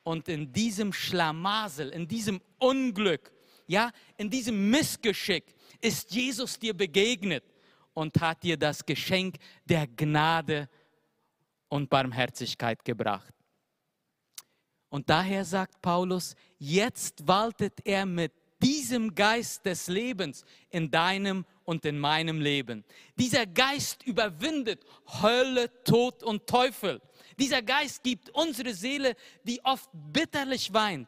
Und 0.03 0.27
in 0.29 0.51
diesem 0.51 0.91
Schlamassel, 0.91 1.89
in 1.89 2.07
diesem 2.07 2.41
Unglück, 2.57 3.31
ja, 3.67 3.91
in 4.17 4.31
diesem 4.31 4.71
Missgeschick, 4.71 5.45
ist 5.81 6.11
Jesus 6.11 6.57
dir 6.57 6.73
begegnet 6.73 7.43
und 7.93 8.19
hat 8.21 8.43
dir 8.43 8.57
das 8.57 8.85
Geschenk 8.85 9.37
der 9.65 9.87
Gnade 9.87 10.69
und 11.69 11.89
Barmherzigkeit 11.89 12.83
gebracht. 12.83 13.33
Und 14.89 15.09
daher 15.09 15.45
sagt 15.45 15.81
Paulus, 15.81 16.35
jetzt 16.57 17.25
waltet 17.27 17.79
er 17.85 18.05
mit 18.05 18.33
diesem 18.61 19.15
Geist 19.15 19.65
des 19.65 19.87
Lebens 19.87 20.43
in 20.69 20.91
deinem 20.91 21.45
und 21.63 21.85
in 21.85 21.97
meinem 21.97 22.39
Leben. 22.41 22.83
Dieser 23.17 23.45
Geist 23.45 24.03
überwindet 24.03 24.83
Hölle, 25.21 25.71
Tod 25.83 26.21
und 26.23 26.45
Teufel. 26.45 27.01
Dieser 27.39 27.61
Geist 27.61 28.03
gibt 28.03 28.29
unsere 28.31 28.73
Seele, 28.73 29.15
die 29.43 29.63
oft 29.63 29.89
bitterlich 29.93 30.73
weint, 30.73 31.07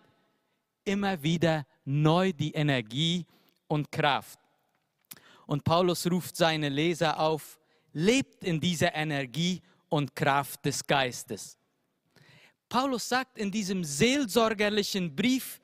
immer 0.86 1.22
wieder 1.22 1.68
neu 1.86 2.32
die 2.32 2.54
Energie 2.54 3.26
und 3.68 3.92
Kraft. 3.92 4.40
Und 5.46 5.64
Paulus 5.64 6.10
ruft 6.10 6.36
seine 6.36 6.70
Leser 6.70 7.20
auf, 7.20 7.60
lebt 7.94 8.44
in 8.44 8.60
dieser 8.60 8.94
Energie 8.96 9.62
und 9.90 10.16
Kraft 10.16 10.66
des 10.66 10.86
Geistes. 10.86 11.58
Paulus 12.70 13.08
sagt 13.08 13.38
in 13.38 13.52
diesem 13.52 13.84
seelsorgerlichen 13.84 15.16
Brief, 15.16 15.62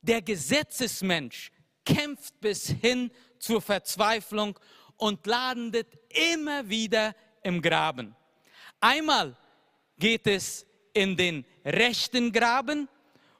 der 0.00 0.22
Gesetzesmensch 0.22 1.50
kämpft 1.84 2.40
bis 2.40 2.68
hin 2.68 3.10
zur 3.38 3.60
Verzweiflung 3.60 4.58
und 4.96 5.26
landet 5.26 5.88
immer 6.32 6.68
wieder 6.68 7.14
im 7.42 7.60
Graben. 7.60 8.14
Einmal 8.80 9.36
geht 9.98 10.26
es 10.26 10.66
in 10.94 11.16
den 11.16 11.44
rechten 11.64 12.32
Graben, 12.32 12.88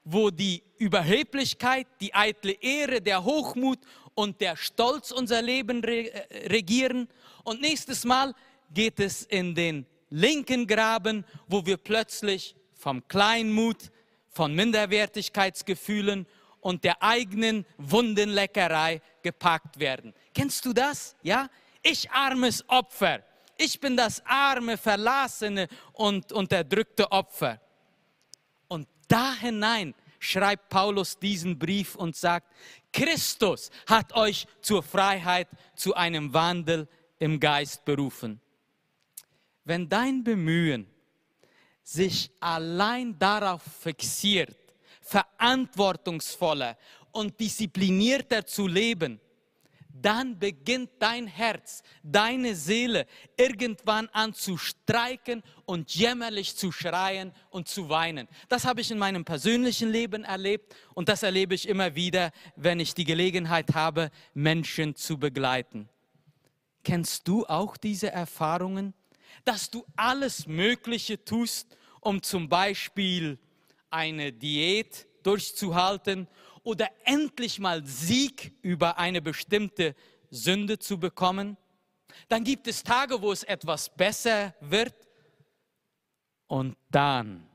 wo 0.05 0.31
die 0.31 0.63
Überheblichkeit, 0.79 1.87
die 2.01 2.15
eitle 2.15 2.53
Ehre, 2.53 3.01
der 3.01 3.25
Hochmut 3.25 3.79
und 4.17 4.41
der 4.41 4.57
Stolz 4.57 5.13
unser 5.13 5.43
Leben 5.43 5.85
äh, 5.85 6.11
regieren. 6.49 7.09
Und 7.45 7.61
nächstes 7.61 8.05
Mal 8.05 8.35
geht 8.73 8.99
es 8.99 9.23
in 9.23 9.55
den 9.55 9.87
linken 10.11 10.67
Graben, 10.67 11.25
wo 11.47 11.65
wir 11.65 11.77
plötzlich 11.77 12.57
vom 12.75 13.07
Kleinmut, 13.07 13.93
von 14.31 14.55
Minderwertigkeitsgefühlen 14.55 16.27
und 16.61 16.83
der 16.83 17.03
eigenen 17.03 17.65
Wundenleckerei 17.77 19.01
gepackt 19.23 19.79
werden. 19.79 20.15
Kennst 20.35 20.65
du 20.65 20.73
das? 20.73 21.15
Ja? 21.23 21.49
Ich 21.83 22.11
armes 22.11 22.69
Opfer. 22.69 23.23
Ich 23.59 23.79
bin 23.81 23.97
das 23.97 24.23
arme, 24.27 24.77
verlassene 24.77 25.69
und 25.93 26.33
unterdrückte 26.33 27.11
Opfer. 27.13 27.61
Und 28.69 28.89
da 29.09 29.35
hinein 29.35 29.95
schreibt 30.19 30.69
Paulus 30.69 31.19
diesen 31.19 31.59
Brief 31.59 31.95
und 31.95 32.17
sagt, 32.17 32.53
Christus 32.93 33.71
hat 33.87 34.15
euch 34.15 34.47
zur 34.61 34.83
Freiheit, 34.83 35.49
zu 35.75 35.95
einem 35.95 36.33
Wandel 36.33 36.89
im 37.19 37.41
Geist 37.41 37.85
berufen. 37.85 38.41
Wenn 39.65 39.89
dein 39.89 40.23
Bemühen 40.23 40.87
sich 41.83 42.31
allein 42.41 43.19
darauf 43.19 43.63
fixiert, 43.63 44.57
verantwortungsvoller 45.01 46.77
und 47.13 47.39
disziplinierter 47.39 48.45
zu 48.45 48.67
leben, 48.67 49.21
dann 50.03 50.39
beginnt 50.39 50.91
dein 50.99 51.27
Herz, 51.27 51.83
deine 52.03 52.55
Seele 52.55 53.07
irgendwann 53.37 54.09
an 54.13 54.35
zu 54.35 54.57
streiken 54.57 55.43
und 55.65 55.95
jämmerlich 55.95 56.57
zu 56.57 56.73
schreien 56.73 57.33
und 57.51 57.69
zu 57.69 57.89
weinen. 57.89 58.29
Das 58.49 58.65
habe 58.65 58.81
ich 58.81 58.91
in 58.91 58.99
meinem 58.99 59.25
persönlichen 59.25 59.91
Leben 59.91 60.25
erlebt 60.25 60.75
und 60.95 61.09
das 61.09 61.23
erlebe 61.23 61.55
ich 61.55 61.69
immer 61.69 61.95
wieder, 61.95 62.33
wenn 62.57 62.81
ich 62.81 62.95
die 62.95 63.05
Gelegenheit 63.05 63.75
habe, 63.75 64.11
Menschen 64.35 64.95
zu 64.97 65.19
begleiten. 65.19 65.89
Kennst 66.85 67.27
du 67.27 67.45
auch 67.47 67.77
diese 67.77 68.13
Erfahrungen, 68.13 68.95
dass 69.45 69.71
du 69.71 69.85
alles 69.97 70.47
Mögliche 70.47 71.25
tust, 71.25 71.77
um 72.01 72.23
zum 72.23 72.49
Beispiel 72.49 73.39
eine 73.91 74.33
Diät 74.33 75.07
durchzuhalten 75.23 76.29
oder 76.67 76.91
endlich 77.05 77.61
mal 77.61 77.87
Sieg 77.87 78.53
über 78.61 78.99
eine 78.99 79.23
bestimmte 79.23 79.95
Sünde 80.31 80.81
zu 80.81 80.99
bekommen. 80.99 81.57
Dann 82.29 82.43
gibt 82.43 82.67
es 82.67 82.83
Tage, 82.83 83.23
wo 83.23 83.31
es 83.31 83.45
etwas 83.45 83.89
besser 83.89 84.53
wird. 84.61 84.93
Und 86.49 86.77
dann, 86.91 87.47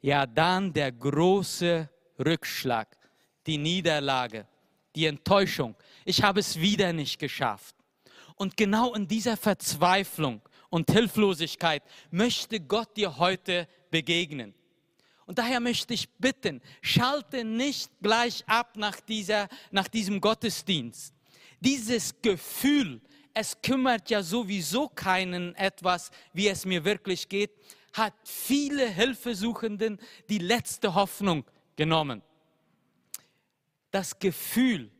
ja 0.00 0.26
dann 0.26 0.72
der 0.72 0.90
große 0.90 1.88
Rückschlag, 2.18 2.88
die 3.46 3.58
Niederlage, 3.58 4.48
die 4.96 5.06
Enttäuschung. 5.06 5.76
Ich 6.04 6.24
habe 6.24 6.40
es 6.40 6.58
wieder 6.58 6.92
nicht 6.92 7.20
geschafft. 7.20 7.76
Und 8.34 8.56
genau 8.56 8.94
in 8.94 9.06
dieser 9.06 9.36
Verzweiflung 9.36 10.40
und 10.70 10.90
Hilflosigkeit 10.90 11.84
möchte 12.10 12.58
Gott 12.58 12.96
dir 12.96 13.18
heute 13.18 13.68
begegnen. 13.92 14.54
Und 15.32 15.38
daher 15.38 15.60
möchte 15.60 15.94
ich 15.94 16.10
bitten, 16.18 16.60
schalte 16.82 17.42
nicht 17.42 17.90
gleich 18.02 18.44
ab 18.46 18.76
nach, 18.76 19.00
dieser, 19.00 19.48
nach 19.70 19.88
diesem 19.88 20.20
Gottesdienst. 20.20 21.14
Dieses 21.58 22.20
Gefühl, 22.20 23.00
es 23.32 23.56
kümmert 23.62 24.10
ja 24.10 24.22
sowieso 24.22 24.88
keinen 24.88 25.54
etwas, 25.54 26.10
wie 26.34 26.48
es 26.48 26.66
mir 26.66 26.84
wirklich 26.84 27.30
geht, 27.30 27.50
hat 27.94 28.12
viele 28.24 28.86
Hilfesuchenden 28.86 29.98
die 30.28 30.36
letzte 30.36 30.94
Hoffnung 30.94 31.46
genommen. 31.76 32.20
Das 33.90 34.18
Gefühl, 34.18 34.90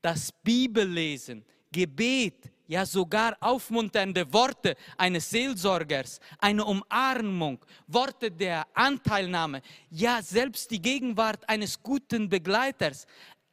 das 0.00 0.32
Bibellesen, 0.42 1.44
Gebet, 1.70 2.50
ja 2.66 2.84
sogar 2.84 3.36
aufmunternde 3.40 4.32
Worte 4.32 4.76
eines 4.96 5.30
Seelsorgers, 5.30 6.20
eine 6.38 6.64
Umarmung, 6.64 7.64
Worte 7.86 8.30
der 8.30 8.66
Anteilnahme, 8.74 9.62
ja 9.90 10.20
selbst 10.22 10.70
die 10.70 10.80
Gegenwart 10.80 11.48
eines 11.48 11.82
guten 11.82 12.28
Begleiters, 12.28 13.06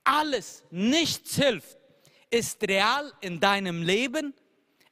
alles, 0.04 0.63
nichts 0.69 1.36
hilft, 1.36 1.78
ist 2.30 2.62
real 2.67 3.12
in 3.21 3.39
deinem 3.39 3.84
Leben, 3.84 4.34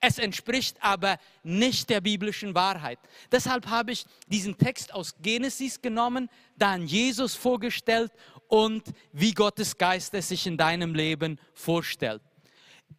es 0.04 0.18
entspricht 0.18 0.78
aber 0.82 1.18
nicht 1.44 1.90
der 1.90 2.02
biblischen 2.02 2.56
Wahrheit. 2.56 2.98
Deshalb 3.32 3.68
habe 3.68 3.92
ich 3.92 4.06
diesen 4.28 4.58
Text 4.58 4.92
aus 4.94 5.14
Genesis 5.22 5.80
genommen, 5.80 6.28
dann 6.58 6.88
Jesus 6.88 7.36
vorgestellt 7.36 8.12
und 8.48 8.84
wie 9.14 9.34
Gottes 9.34 9.78
Geist 9.78 10.14
es 10.16 10.30
sich 10.30 10.48
in 10.48 10.58
deinem 10.58 10.96
Leben 10.96 11.40
vorstellt. 11.54 12.24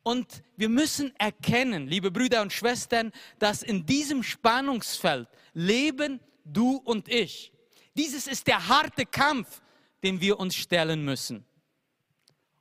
Und 0.02 0.42
wir 0.56 0.68
müssen 0.68 1.14
erkennen, 1.18 1.86
liebe 1.86 2.10
Brüder 2.10 2.42
und 2.42 2.52
Schwestern, 2.52 3.12
dass 3.38 3.62
in 3.62 3.86
diesem 3.86 4.22
Spannungsfeld 4.22 5.28
leben 5.52 6.20
du 6.44 6.76
und 6.76 7.08
ich. 7.08 7.52
Dieses 7.94 8.26
ist 8.26 8.46
der 8.46 8.68
harte 8.68 9.06
Kampf, 9.06 9.62
den 10.02 10.20
wir 10.20 10.40
uns 10.40 10.54
stellen 10.54 11.04
müssen. 11.04 11.44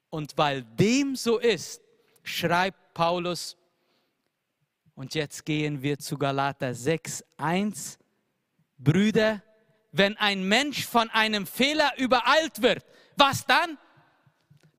Und 0.09 0.37
weil 0.37 0.63
dem 0.63 1.15
so 1.15 1.39
ist, 1.39 1.81
schreibt 2.23 2.93
Paulus, 2.93 3.57
und 4.93 5.15
jetzt 5.15 5.45
gehen 5.45 5.81
wir 5.81 5.97
zu 5.97 6.17
Galater 6.17 6.75
6, 6.75 7.23
1, 7.37 7.97
Brüder, 8.77 9.41
wenn 9.91 10.17
ein 10.17 10.43
Mensch 10.43 10.85
von 10.85 11.09
einem 11.09 11.47
Fehler 11.47 11.91
übereilt 11.97 12.61
wird, 12.61 12.85
was 13.15 13.45
dann? 13.45 13.77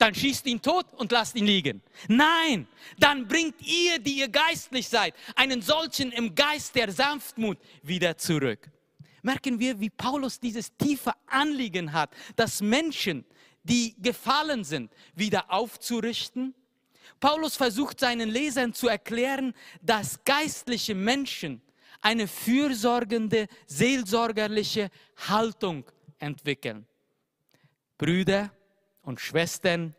Dann 0.02 0.16
schießt 0.16 0.46
ihn 0.46 0.60
tot 0.60 0.86
und 0.94 1.12
lasst 1.12 1.36
ihn 1.36 1.46
liegen. 1.46 1.80
Nein, 2.08 2.66
dann 2.98 3.28
bringt 3.28 3.62
ihr, 3.62 4.00
die 4.00 4.18
ihr 4.18 4.28
geistlich 4.28 4.88
seid, 4.88 5.14
einen 5.36 5.62
solchen 5.62 6.10
im 6.10 6.34
Geist 6.34 6.74
der 6.74 6.90
Sanftmut 6.90 7.56
wieder 7.84 8.18
zurück. 8.18 8.68
Merken 9.22 9.60
wir, 9.60 9.78
wie 9.78 9.90
Paulus 9.90 10.40
dieses 10.40 10.76
tiefe 10.76 11.12
Anliegen 11.28 11.92
hat, 11.92 12.10
dass 12.34 12.60
Menschen, 12.60 13.24
die 13.62 13.94
gefallen 14.02 14.64
sind, 14.64 14.90
wieder 15.14 15.52
aufzurichten. 15.52 16.52
Paulus 17.20 17.54
versucht 17.54 18.00
seinen 18.00 18.28
Lesern 18.28 18.74
zu 18.74 18.88
erklären, 18.88 19.54
dass 19.82 20.24
geistliche 20.24 20.96
Menschen 20.96 21.62
eine 22.00 22.26
fürsorgende, 22.26 23.46
seelsorgerliche 23.68 24.90
Haltung 25.28 25.84
entwickeln. 26.18 26.88
Brüder, 27.98 28.50
und 29.02 29.20
Schwestern, 29.20 29.94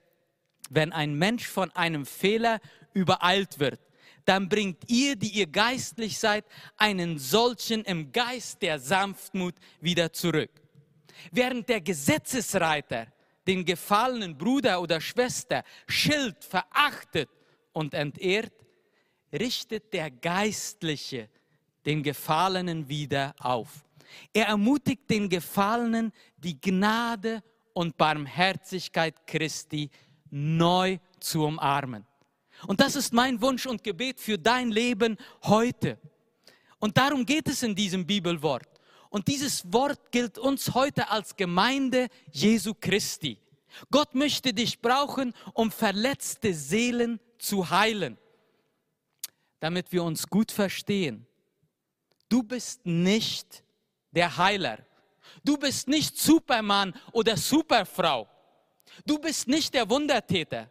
wenn 0.69 0.91
ein 0.91 1.15
Mensch 1.15 1.47
von 1.47 1.71
einem 1.71 2.05
Fehler 2.05 2.59
übereilt 2.93 3.59
wird, 3.59 3.79
dann 4.25 4.47
bringt 4.47 4.89
ihr, 4.89 5.15
die 5.15 5.29
ihr 5.29 5.47
geistlich 5.47 6.17
seid, 6.17 6.45
einen 6.77 7.19
solchen 7.19 7.83
im 7.83 8.11
Geist 8.11 8.61
der 8.61 8.79
Sanftmut 8.79 9.55
wieder 9.81 10.13
zurück. 10.13 10.51
Während 11.31 11.67
der 11.69 11.81
Gesetzesreiter 11.81 13.07
den 13.45 13.65
gefallenen 13.65 14.37
Bruder 14.37 14.81
oder 14.81 15.01
Schwester 15.01 15.63
schilt, 15.87 16.43
verachtet 16.43 17.29
und 17.73 17.93
entehrt, 17.93 18.53
richtet 19.33 19.91
der 19.93 20.09
Geistliche 20.09 21.29
den 21.85 22.03
Gefallenen 22.03 22.87
wieder 22.87 23.35
auf. 23.39 23.83
Er 24.31 24.47
ermutigt 24.47 25.09
den 25.09 25.27
Gefallenen, 25.27 26.13
die 26.37 26.59
Gnade 26.59 27.43
und 27.73 27.97
Barmherzigkeit 27.97 29.27
Christi 29.27 29.89
neu 30.29 30.97
zu 31.19 31.43
umarmen. 31.43 32.05
Und 32.67 32.79
das 32.79 32.95
ist 32.95 33.13
mein 33.13 33.41
Wunsch 33.41 33.65
und 33.65 33.83
Gebet 33.83 34.19
für 34.19 34.38
dein 34.38 34.71
Leben 34.71 35.17
heute. 35.43 35.97
Und 36.79 36.97
darum 36.97 37.25
geht 37.25 37.47
es 37.47 37.63
in 37.63 37.75
diesem 37.75 38.05
Bibelwort. 38.05 38.67
Und 39.09 39.27
dieses 39.27 39.71
Wort 39.71 40.12
gilt 40.12 40.38
uns 40.38 40.73
heute 40.73 41.09
als 41.09 41.36
Gemeinde 41.36 42.07
Jesu 42.31 42.73
Christi. 42.73 43.38
Gott 43.91 44.15
möchte 44.15 44.53
dich 44.53 44.81
brauchen, 44.81 45.33
um 45.53 45.71
verletzte 45.71 46.53
Seelen 46.53 47.19
zu 47.38 47.69
heilen, 47.69 48.17
damit 49.59 49.91
wir 49.91 50.03
uns 50.03 50.27
gut 50.27 50.51
verstehen. 50.51 51.27
du 52.29 52.41
bist 52.41 52.86
nicht 52.86 53.63
der 54.12 54.38
Heiler. 54.38 54.79
Du 55.43 55.57
bist 55.57 55.88
nicht 55.88 56.17
Supermann 56.17 56.93
oder 57.12 57.38
Superfrau. 57.38 58.27
Du 59.05 59.17
bist 59.19 59.47
nicht 59.47 59.73
der 59.73 59.89
Wundertäter. 59.89 60.69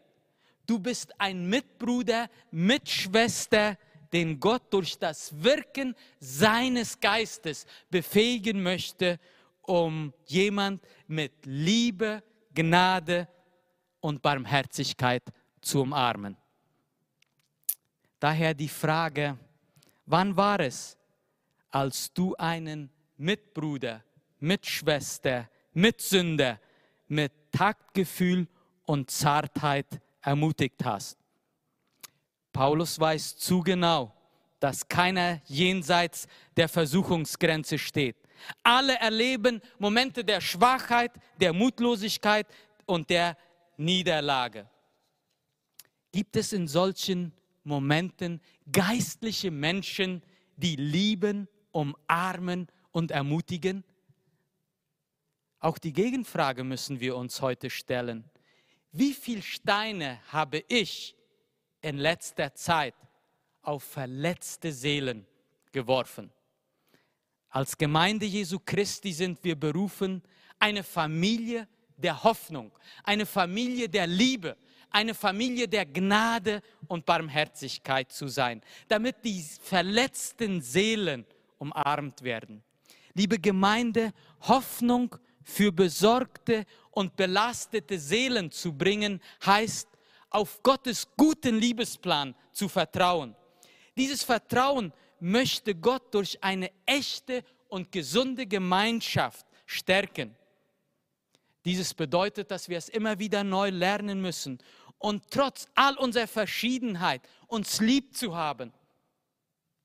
Du 0.66 0.78
bist 0.78 1.12
ein 1.18 1.48
Mitbruder, 1.48 2.28
Mitschwester, 2.50 3.76
den 4.12 4.38
Gott 4.38 4.72
durch 4.72 4.98
das 4.98 5.32
Wirken 5.42 5.94
seines 6.20 7.00
Geistes 7.00 7.66
befähigen 7.90 8.62
möchte, 8.62 9.18
um 9.62 10.12
jemand 10.26 10.82
mit 11.06 11.32
Liebe, 11.44 12.22
Gnade 12.54 13.28
und 14.00 14.20
Barmherzigkeit 14.20 15.22
zu 15.60 15.82
umarmen. 15.82 16.36
Daher 18.20 18.54
die 18.54 18.68
Frage, 18.68 19.38
wann 20.06 20.36
war 20.36 20.60
es, 20.60 20.96
als 21.70 22.12
du 22.12 22.34
einen 22.36 22.90
Mitbruder, 23.16 24.04
Mitschwester, 24.42 25.48
Mitsünder 25.72 26.60
mit 27.08 27.32
Taktgefühl 27.52 28.48
und 28.84 29.10
Zartheit 29.10 30.00
ermutigt 30.20 30.84
hast? 30.84 31.18
Paulus 32.52 32.98
weiß 32.98 33.36
zu 33.36 33.60
genau, 33.60 34.14
dass 34.60 34.86
keiner 34.86 35.40
jenseits 35.46 36.26
der 36.56 36.68
Versuchungsgrenze 36.68 37.78
steht. 37.78 38.16
Alle 38.62 38.94
erleben 38.98 39.60
Momente 39.78 40.24
der 40.24 40.40
Schwachheit, 40.40 41.12
der 41.40 41.52
Mutlosigkeit 41.52 42.46
und 42.86 43.08
der 43.10 43.36
Niederlage. 43.76 44.68
Gibt 46.12 46.36
es 46.36 46.52
in 46.52 46.68
solchen 46.68 47.32
Momenten 47.64 48.40
geistliche 48.70 49.50
Menschen, 49.50 50.22
die 50.56 50.76
lieben, 50.76 51.48
umarmen 51.70 52.68
und 52.90 53.10
ermutigen? 53.10 53.84
Auch 55.62 55.78
die 55.78 55.92
Gegenfrage 55.92 56.64
müssen 56.64 56.98
wir 56.98 57.14
uns 57.14 57.40
heute 57.40 57.70
stellen. 57.70 58.24
Wie 58.90 59.14
viele 59.14 59.42
Steine 59.42 60.18
habe 60.32 60.64
ich 60.66 61.14
in 61.80 61.98
letzter 61.98 62.52
Zeit 62.52 62.96
auf 63.62 63.84
verletzte 63.84 64.72
Seelen 64.72 65.24
geworfen? 65.70 66.32
Als 67.48 67.78
Gemeinde 67.78 68.26
Jesu 68.26 68.58
Christi 68.58 69.12
sind 69.12 69.44
wir 69.44 69.54
berufen, 69.54 70.24
eine 70.58 70.82
Familie 70.82 71.68
der 71.96 72.24
Hoffnung, 72.24 72.72
eine 73.04 73.24
Familie 73.24 73.88
der 73.88 74.08
Liebe, 74.08 74.56
eine 74.90 75.14
Familie 75.14 75.68
der 75.68 75.86
Gnade 75.86 76.60
und 76.88 77.06
Barmherzigkeit 77.06 78.10
zu 78.10 78.26
sein, 78.26 78.62
damit 78.88 79.24
die 79.24 79.40
verletzten 79.62 80.60
Seelen 80.60 81.24
umarmt 81.58 82.22
werden. 82.22 82.64
Liebe 83.14 83.38
Gemeinde, 83.38 84.12
Hoffnung 84.40 85.16
für 85.44 85.72
besorgte 85.72 86.64
und 86.90 87.16
belastete 87.16 87.98
Seelen 87.98 88.50
zu 88.50 88.72
bringen, 88.72 89.20
heißt 89.44 89.88
auf 90.30 90.62
Gottes 90.62 91.06
guten 91.16 91.56
Liebesplan 91.56 92.34
zu 92.52 92.68
vertrauen. 92.68 93.34
Dieses 93.96 94.22
Vertrauen 94.22 94.92
möchte 95.20 95.74
Gott 95.74 96.14
durch 96.14 96.42
eine 96.42 96.70
echte 96.86 97.44
und 97.68 97.92
gesunde 97.92 98.46
Gemeinschaft 98.46 99.46
stärken. 99.66 100.34
Dieses 101.64 101.94
bedeutet, 101.94 102.50
dass 102.50 102.68
wir 102.68 102.78
es 102.78 102.88
immer 102.88 103.18
wieder 103.18 103.44
neu 103.44 103.70
lernen 103.70 104.20
müssen 104.20 104.58
und 104.98 105.30
trotz 105.30 105.66
all 105.74 105.96
unserer 105.96 106.26
Verschiedenheit 106.26 107.22
uns 107.46 107.80
lieb 107.80 108.16
zu 108.16 108.34
haben. 108.34 108.72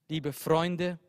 Liebe 0.07 0.33
Freunde, 0.33 0.99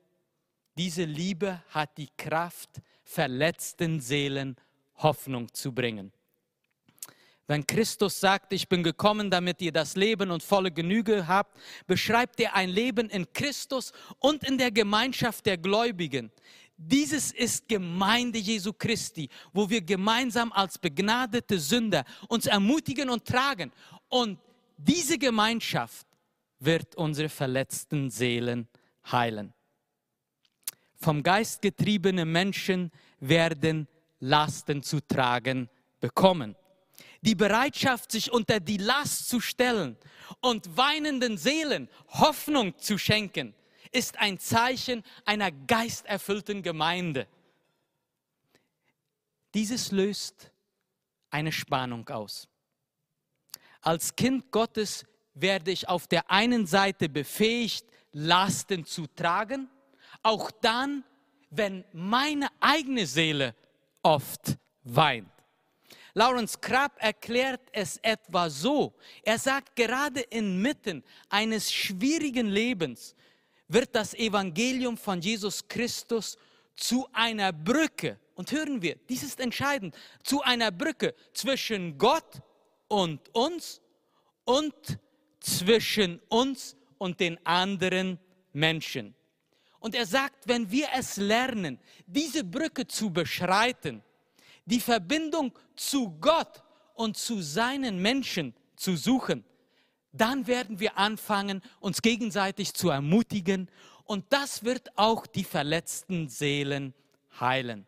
diese 0.77 1.05
Liebe 1.05 1.63
hat 1.71 1.97
die 1.97 2.11
Kraft, 2.17 2.81
verletzten 3.09 4.01
Seelen 4.01 4.57
Hoffnung 4.97 5.53
zu 5.55 5.73
bringen. 5.73 6.13
Wenn 7.47 7.67
Christus 7.67 8.21
sagt, 8.21 8.53
ich 8.53 8.69
bin 8.69 8.83
gekommen, 8.83 9.31
damit 9.31 9.63
ihr 9.63 9.73
das 9.73 9.97
Leben 9.97 10.31
und 10.31 10.43
volle 10.43 10.71
Genüge 10.71 11.27
habt, 11.27 11.59
beschreibt 11.87 12.39
er 12.39 12.55
ein 12.55 12.69
Leben 12.69 13.09
in 13.09 13.33
Christus 13.33 13.93
und 14.19 14.45
in 14.45 14.59
der 14.59 14.71
Gemeinschaft 14.71 15.47
der 15.47 15.57
Gläubigen. 15.57 16.31
Dieses 16.77 17.33
ist 17.33 17.67
Gemeinde 17.67 18.39
Jesu 18.39 18.75
Christi, 18.75 19.31
wo 19.55 19.71
wir 19.71 19.81
gemeinsam 19.81 20.53
als 20.53 20.79
begnadete 20.79 21.59
Sünder 21.59 22.05
uns 22.29 22.45
ermutigen 22.45 23.09
und 23.09 23.25
tragen. 23.25 23.73
Und 24.09 24.39
diese 24.77 25.17
Gemeinschaft 25.17 26.07
wird 26.59 26.95
unsere 26.97 27.31
verletzten 27.31 28.11
Seelen 28.11 28.69
heilen. 29.11 29.55
Vom 30.99 31.23
Geist 31.23 31.63
getriebene 31.63 32.25
Menschen 32.25 32.91
werden 33.21 33.89
Lasten 34.21 34.83
zu 34.83 35.01
tragen 35.01 35.69
bekommen 36.01 36.57
die 37.21 37.35
Bereitschaft, 37.35 38.13
sich 38.13 38.31
unter 38.33 38.61
die 38.61 38.77
Last 38.77 39.29
zu 39.29 39.41
stellen 39.41 39.97
und 40.41 40.77
weinenden 40.77 41.37
Seelen 41.37 41.89
Hoffnung 42.09 42.79
zu 42.79 42.99
schenken, 42.99 43.55
ist 43.91 44.19
ein 44.19 44.39
Zeichen 44.39 45.03
einer 45.25 45.51
geisterfüllten 45.51 46.63
Gemeinde. 46.63 47.27
Dieses 49.55 49.91
löst 49.91 50.53
eine 51.31 51.53
Spannung 51.53 52.09
aus. 52.09 52.49
Als 53.81 54.15
Kind 54.15 54.51
Gottes 54.51 55.07
werde 55.35 55.71
ich 55.71 55.89
auf 55.89 56.07
der 56.07 56.31
einen 56.31 56.67
Seite 56.67 57.09
befähigt, 57.09 57.87
Lasten 58.13 58.85
zu 58.85 59.07
tragen, 59.07 59.69
auch 60.29 60.51
dann, 60.61 61.05
wenn 61.51 61.85
meine 61.93 62.49
eigene 62.61 63.07
Seele 63.07 63.55
oft 64.03 64.59
weint. 64.85 65.31
Lawrence 66.13 66.59
Crabb 66.61 66.93
erklärt 66.99 67.63
es 67.73 67.99
etwa 68.03 68.51
so. 68.51 68.93
Er 69.23 69.39
sagt, 69.39 69.75
gerade 69.75 70.21
inmitten 70.21 71.03
eines 71.31 71.73
schwierigen 71.73 72.49
Lebens 72.49 73.15
wird 73.69 73.95
das 73.95 74.13
Evangelium 74.15 74.99
von 74.99 75.21
Jesus 75.21 75.67
Christus 75.67 76.37
zu 76.77 77.09
einer 77.13 77.53
Brücke. 77.53 78.19
Und 78.35 78.53
hören 78.53 78.83
wir, 78.83 78.97
dies 79.09 79.23
ist 79.23 79.41
entscheidend, 79.41 79.97
zu 80.23 80.43
einer 80.43 80.71
Brücke 80.71 81.15
zwischen 81.33 81.97
Gott 81.97 82.43
und 82.89 83.35
uns 83.35 83.81
und 84.45 84.75
zwischen 85.41 86.21
uns 86.29 86.77
und 86.99 87.19
den 87.19 87.39
anderen 87.47 88.19
Menschen. 88.53 89.15
Und 89.81 89.95
er 89.95 90.07
sagt, 90.07 90.49
wenn 90.49 90.71
wir 90.71 90.89
es 90.97 91.17
lernen, 91.17 91.79
diese 92.07 92.45
Brücke 92.45 92.87
zu 92.87 93.11
beschreiten, 93.11 94.03
die 94.65 94.81
Verbindung 94.81 95.53
zu 95.77 96.11
Gott 96.21 96.63
und 96.95 97.17
zu 97.17 97.41
seinen 97.41 98.03
Menschen 98.03 98.55
zu 98.77 98.97
suchen, 98.97 99.45
dann 100.13 100.47
werden 100.47 100.81
wir 100.81 100.99
anfangen, 100.99 101.63
uns 101.81 102.03
gegenseitig 102.03 102.75
zu 102.75 102.91
ermutigen 102.91 103.71
und 104.05 104.25
das 104.31 104.65
wird 104.65 104.97
auch 104.97 105.27
die 105.27 105.45
verletzten 105.45 106.29
Seelen 106.29 106.95
heilen. 107.39 107.87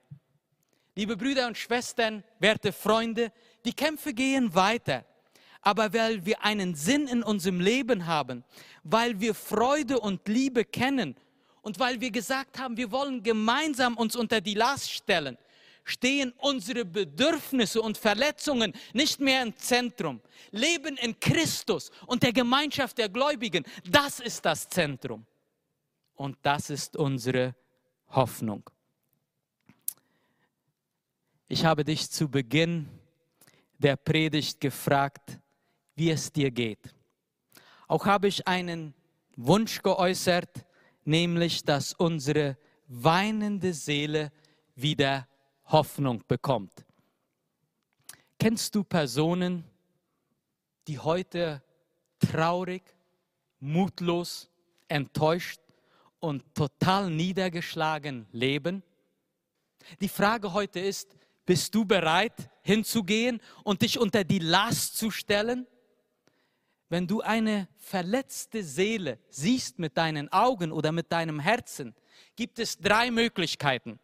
Liebe 0.94 1.16
Brüder 1.16 1.46
und 1.46 1.57
Schwestern, 1.57 2.22
werte 2.38 2.72
Freunde, 2.72 3.33
die 3.64 3.72
Kämpfe 3.72 4.12
gehen 4.12 4.55
weiter. 4.55 5.05
Aber 5.62 5.92
weil 5.92 6.24
wir 6.24 6.42
einen 6.42 6.74
Sinn 6.74 7.07
in 7.07 7.22
unserem 7.22 7.61
Leben 7.61 8.07
haben, 8.07 8.44
weil 8.83 9.20
wir 9.20 9.35
Freude 9.35 10.00
und 10.00 10.26
Liebe 10.29 10.64
kennen 10.64 11.16
und 11.70 11.78
weil 11.78 12.00
wir 12.00 12.11
gesagt 12.11 12.59
haben, 12.59 12.76
wir 12.76 12.90
wollen 12.90 13.22
gemeinsam 13.22 13.96
uns 13.96 14.16
unter 14.16 14.40
die 14.40 14.54
Last 14.54 14.90
stellen, 14.90 15.38
stehen 15.85 16.33
unsere 16.38 16.85
Bedürfnisse 16.85 17.80
und 17.80 17.96
Verletzungen 17.96 18.72
nicht 18.92 19.20
mehr 19.20 19.44
im 19.44 19.56
Zentrum. 19.56 20.20
Leben 20.50 20.96
in 20.96 21.20
Christus 21.20 21.92
und 22.09 22.24
der 22.24 22.33
Gemeinschaft 22.33 22.98
der 22.98 23.09
Gläubigen, 23.09 23.64
das 23.88 24.18
ist 24.18 24.44
das 24.44 24.68
Zentrum. 24.68 25.24
Und 26.16 26.38
das 26.42 26.70
ist 26.70 26.96
unsere 26.96 27.54
Hoffnung. 28.09 28.68
Ich 31.46 31.64
habe 31.64 31.85
dich 31.85 32.11
zu 32.11 32.28
Beginn 32.28 32.88
der 33.78 33.94
Predigt 33.94 34.61
gefragt, 34.61 35.38
wie 35.94 36.11
es 36.11 36.33
dir 36.33 36.50
geht. 36.50 36.92
Auch 37.87 38.06
habe 38.06 38.26
ich 38.26 38.48
einen 38.48 38.92
Wunsch 39.37 39.83
geäußert, 39.83 40.66
nämlich 41.11 41.64
dass 41.64 41.92
unsere 41.92 42.57
weinende 42.87 43.75
Seele 43.75 44.33
wieder 44.77 45.27
Hoffnung 45.64 46.23
bekommt. 46.27 46.73
Kennst 48.38 48.75
du 48.75 48.85
Personen, 48.85 49.64
die 50.87 50.99
heute 50.99 51.62
traurig, 52.18 52.83
mutlos, 53.59 54.49
enttäuscht 54.88 55.61
und 56.20 56.55
total 56.55 57.11
niedergeschlagen 57.11 58.27
leben? 58.33 58.83
Die 60.01 60.09
Frage 60.09 60.53
heute 60.53 60.79
ist, 60.81 61.16
bist 61.44 61.75
du 61.75 61.85
bereit 61.85 62.49
hinzugehen 62.62 63.40
und 63.64 63.83
dich 63.83 63.99
unter 63.99 64.23
die 64.23 64.38
Last 64.38 64.96
zu 64.96 65.11
stellen? 65.11 65.66
Wenn 66.90 67.07
du 67.07 67.22
eine 67.22 67.68
verletzte 67.76 68.62
Seele 68.62 69.18
siehst 69.31 69.79
mit 69.79 69.96
deinen 69.96 70.31
Augen 70.33 70.72
oder 70.72 70.92
mit 70.92 71.11
deinem 71.11 71.38
Herzen, 71.38 71.94
gibt 72.37 72.59
es 72.59 72.79
drei 72.79 73.11
Möglichkeiten. 73.11 73.98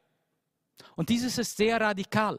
Und 0.94 1.08
dieses 1.08 1.36
ist 1.36 1.56
sehr 1.56 1.80
radikal. 1.80 2.38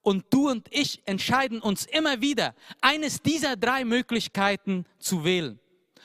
Und 0.00 0.32
du 0.32 0.48
und 0.48 0.68
ich 0.70 1.02
entscheiden 1.06 1.60
uns 1.60 1.84
immer 1.86 2.20
wieder, 2.20 2.54
eines 2.80 3.20
dieser 3.20 3.56
drei 3.56 3.84
Möglichkeiten 3.84 4.86
zu 4.98 5.24
wählen. 5.24 5.58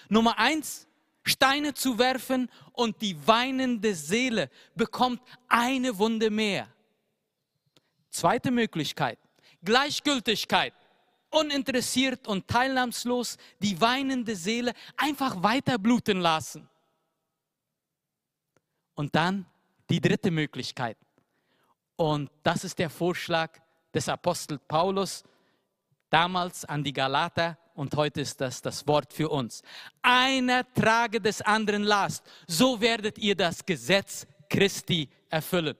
Nummer 0.10 0.38
eins, 0.40 0.88
Steine 1.24 1.74
zu 1.74 1.98
werfen 1.98 2.50
und 2.74 3.02
die 3.02 3.16
weinende 3.28 3.94
Seele 3.96 4.50
bekommt 4.76 5.22
eine 5.48 5.98
Wunde 5.98 6.30
mehr. 6.30 6.68
Zweite 8.10 8.52
Möglichkeit, 8.52 9.20
Gleichgültigkeit, 9.64 10.74
uninteressiert 11.36 12.28
und 12.28 12.48
teilnahmslos 12.48 13.38
die 13.60 13.80
weinende 13.80 14.36
Seele 14.36 14.74
einfach 14.98 15.42
weiter 15.44 15.78
bluten 15.78 16.20
lassen. 16.20 16.68
Und 18.96 19.14
dann 19.16 19.46
die 19.90 20.00
dritte 20.00 20.32
Möglichkeit. 20.32 20.98
Und 21.98 22.30
das 22.44 22.64
ist 22.64 22.80
der 22.80 22.90
Vorschlag 22.90 23.60
des 23.94 24.10
Apostel 24.10 24.58
Paulus 24.58 25.24
damals 26.10 26.66
an 26.66 26.84
die 26.84 26.94
Galater 26.94 27.58
und 27.76 27.96
heute 27.96 28.22
ist 28.22 28.40
das 28.40 28.62
das 28.62 28.88
Wort 28.88 29.12
für 29.12 29.30
uns. 29.30 29.62
Einer 30.02 30.66
trage 30.74 31.20
des 31.20 31.42
anderen 31.42 31.84
Last, 31.84 32.24
so 32.48 32.80
werdet 32.80 33.18
ihr 33.18 33.36
das 33.36 33.66
Gesetz 33.66 34.26
Christi 34.50 35.10
erfüllen. 35.30 35.76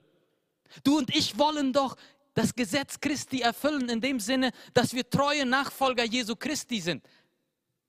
Du 0.84 0.98
und 0.98 1.14
ich 1.14 1.38
wollen 1.38 1.72
doch 1.72 1.96
das 2.36 2.54
Gesetz 2.54 3.00
Christi 3.00 3.40
erfüllen 3.40 3.88
in 3.88 4.00
dem 4.00 4.20
Sinne, 4.20 4.50
dass 4.74 4.92
wir 4.92 5.08
treue 5.08 5.46
Nachfolger 5.46 6.04
Jesu 6.04 6.36
Christi 6.36 6.80
sind. 6.80 7.02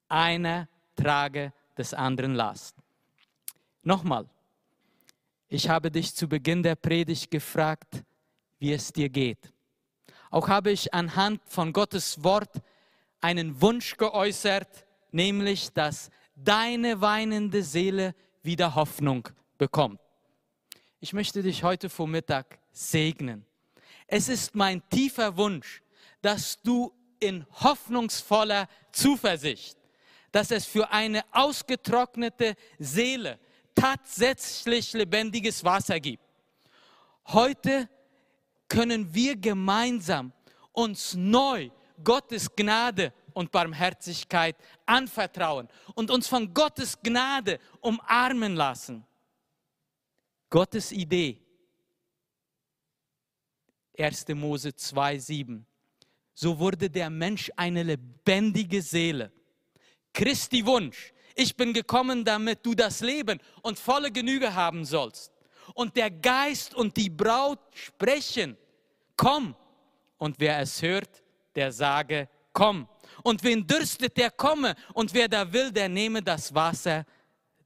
Einer 0.08 0.70
trage 0.96 1.52
des 1.78 1.94
anderen 1.94 2.34
Last. 2.34 2.78
Nochmal, 3.84 4.26
ich 5.50 5.68
habe 5.68 5.92
dich 5.92 6.16
zu 6.16 6.30
Beginn 6.30 6.64
der 6.64 6.76
Predigt 6.76 7.30
gefragt, 7.30 8.06
wie 8.58 8.72
es 8.72 8.94
dir 8.94 9.10
geht. 9.10 9.54
Auch 10.32 10.48
habe 10.48 10.72
ich 10.72 10.94
anhand 10.94 11.42
von 11.46 11.74
Gottes 11.74 12.24
Wort 12.24 12.62
einen 13.20 13.62
Wunsch 13.62 13.98
geäußert, 13.98 14.86
nämlich 15.12 15.74
dass 15.74 16.10
deine 16.36 17.02
weinende 17.02 17.64
Seele 17.64 18.16
wieder 18.44 18.76
Hoffnung 18.76 19.28
bekommt. 19.58 20.00
Ich 21.02 21.12
möchte 21.12 21.44
dich 21.44 21.64
heute 21.64 21.90
Vormittag 21.90 22.60
segnen. 22.72 23.47
Es 24.08 24.30
ist 24.30 24.56
mein 24.56 24.82
tiefer 24.90 25.36
Wunsch, 25.36 25.82
dass 26.22 26.62
du 26.62 26.94
in 27.20 27.46
hoffnungsvoller 27.52 28.68
Zuversicht, 28.92 29.78
dass 30.32 30.52
es 30.52 30.66
für 30.66 30.90
eine 30.92 31.24
ausgetrocknete 31.32 32.56
Seele 32.80 33.40
tatsächlich 33.76 34.94
lebendiges 34.94 35.64
Wasser 35.64 36.00
gibt. 36.00 36.24
Heute 37.28 37.90
können 38.70 39.14
wir 39.14 39.36
gemeinsam 39.36 40.32
uns 40.72 41.14
neu 41.14 41.70
Gottes 42.04 42.54
Gnade 42.56 43.14
und 43.34 43.52
Barmherzigkeit 43.52 44.56
anvertrauen 44.86 45.68
und 45.96 46.10
uns 46.12 46.28
von 46.28 46.54
Gottes 46.54 46.98
Gnade 47.02 47.60
umarmen 47.82 48.56
lassen. 48.56 49.06
Gottes 50.50 50.92
Idee. 50.92 51.47
1. 53.98 54.28
Mose 54.36 54.70
2,7. 54.70 55.64
So 56.34 56.60
wurde 56.60 56.90
der 56.90 57.10
Mensch 57.10 57.52
eine 57.56 57.84
lebendige 57.84 58.82
Seele. 58.82 59.32
Christi 60.14 60.66
Wunsch. 60.66 61.14
Ich 61.36 61.56
bin 61.56 61.74
gekommen, 61.74 62.26
damit 62.26 62.66
du 62.66 62.74
das 62.74 63.02
Leben 63.02 63.40
und 63.62 63.78
volle 63.78 64.12
Genüge 64.12 64.54
haben 64.54 64.86
sollst. 64.86 65.32
Und 65.74 65.96
der 65.96 66.10
Geist 66.10 66.74
und 66.74 66.96
die 66.98 67.10
Braut 67.10 67.60
sprechen, 67.74 68.58
komm. 69.16 69.56
Und 70.18 70.40
wer 70.40 70.60
es 70.60 70.82
hört, 70.82 71.24
der 71.56 71.72
sage, 71.72 72.30
komm. 72.54 72.88
Und 73.24 73.44
wen 73.44 73.66
dürstet, 73.66 74.18
der 74.18 74.32
komme. 74.32 74.76
Und 74.94 75.14
wer 75.14 75.28
da 75.28 75.52
will, 75.52 75.72
der 75.72 75.90
nehme 75.90 76.24
das 76.24 76.54
Wasser 76.54 77.06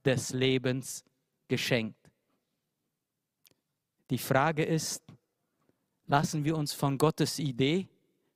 des 0.04 0.30
Lebens 0.30 1.04
geschenkt. 1.48 2.10
Die 4.10 4.18
Frage 4.18 4.64
ist, 4.64 5.02
lassen 6.12 6.44
wir 6.44 6.58
uns 6.58 6.74
von 6.74 6.98
Gottes 6.98 7.38
Idee, 7.38 7.88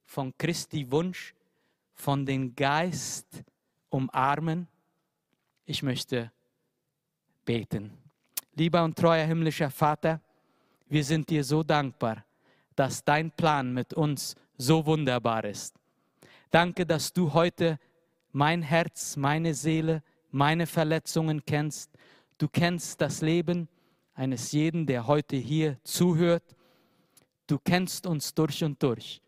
von 0.06 0.32
Christi 0.38 0.90
Wunsch, 0.90 1.34
von 1.92 2.24
dem 2.24 2.56
Geist 2.56 3.26
umarmen? 3.90 4.66
Ich 5.66 5.82
möchte 5.82 6.32
beten. 7.44 7.92
Lieber 8.54 8.82
und 8.82 8.96
treuer 8.96 9.26
himmlischer 9.26 9.68
Vater, 9.68 10.22
wir 10.88 11.04
sind 11.04 11.28
dir 11.28 11.44
so 11.44 11.62
dankbar, 11.62 12.24
dass 12.74 13.04
dein 13.04 13.30
Plan 13.30 13.74
mit 13.74 13.92
uns 13.92 14.36
so 14.56 14.86
wunderbar 14.86 15.44
ist. 15.44 15.74
Danke, 16.50 16.86
dass 16.86 17.12
du 17.12 17.34
heute 17.34 17.78
mein 18.32 18.62
Herz, 18.62 19.18
meine 19.18 19.52
Seele, 19.52 20.02
meine 20.30 20.66
Verletzungen 20.66 21.44
kennst. 21.44 21.90
Du 22.38 22.48
kennst 22.48 23.02
das 23.02 23.20
Leben 23.20 23.68
eines 24.14 24.52
jeden, 24.52 24.86
der 24.86 25.06
heute 25.06 25.36
hier 25.36 25.76
zuhört. 25.84 26.56
Du 27.46 27.59
kennst 27.59 28.06
uns 28.06 28.35
durch 28.35 28.64
und 28.64 28.82
durch. 28.82 29.20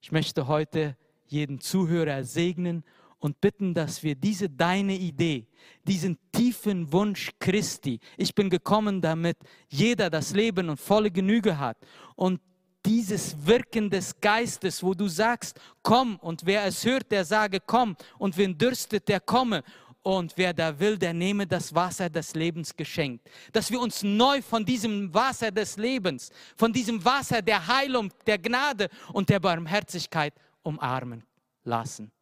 Ich 0.00 0.10
möchte 0.10 0.46
heute 0.46 0.96
jeden 1.26 1.60
Zuhörer 1.60 2.24
segnen 2.24 2.84
und 3.18 3.40
bitten, 3.40 3.74
dass 3.74 4.02
wir 4.02 4.14
diese 4.14 4.48
deine 4.48 4.96
Idee, 4.96 5.46
diesen 5.84 6.18
tiefen 6.32 6.90
Wunsch 6.92 7.32
Christi, 7.38 7.98
ich 8.16 8.34
bin 8.34 8.48
gekommen, 8.48 9.00
damit 9.00 9.36
jeder 9.68 10.10
das 10.10 10.32
Leben 10.32 10.70
und 10.70 10.78
volle 10.78 11.10
Genüge 11.10 11.58
hat 11.58 11.76
und 12.14 12.40
dieses 12.84 13.36
Wirken 13.44 13.90
des 13.90 14.20
Geistes, 14.20 14.82
wo 14.82 14.94
du 14.94 15.08
sagst, 15.08 15.60
komm 15.82 16.16
und 16.20 16.46
wer 16.46 16.64
es 16.64 16.84
hört, 16.84 17.10
der 17.10 17.24
sage, 17.24 17.58
komm 17.58 17.96
und 18.18 18.36
wen 18.36 18.56
dürstet, 18.56 19.08
der 19.08 19.18
komme 19.18 19.64
und 20.06 20.34
wer 20.36 20.54
da 20.54 20.78
will, 20.78 20.96
der 20.96 21.12
nehme 21.12 21.48
das 21.48 21.74
Wasser 21.74 22.08
des 22.08 22.36
Lebens 22.36 22.76
geschenkt. 22.76 23.28
Dass 23.50 23.72
wir 23.72 23.80
uns 23.80 24.04
neu 24.04 24.40
von 24.40 24.64
diesem 24.64 25.12
Wasser 25.12 25.50
des 25.50 25.76
Lebens, 25.78 26.30
von 26.54 26.72
diesem 26.72 27.04
Wasser 27.04 27.42
der 27.42 27.66
Heilung, 27.66 28.12
der 28.24 28.38
Gnade 28.38 28.88
und 29.12 29.28
der 29.28 29.40
Barmherzigkeit 29.40 30.32
umarmen 30.62 31.24
lassen. 31.64 32.12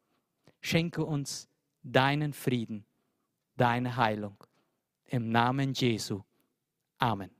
Schenke 0.62 1.04
uns 1.04 1.46
deinen 1.82 2.32
Frieden, 2.32 2.86
deine 3.54 3.94
Heilung. 3.94 4.42
Im 5.04 5.28
Namen 5.28 5.74
Jesu. 5.74 6.22
Amen. 6.96 7.33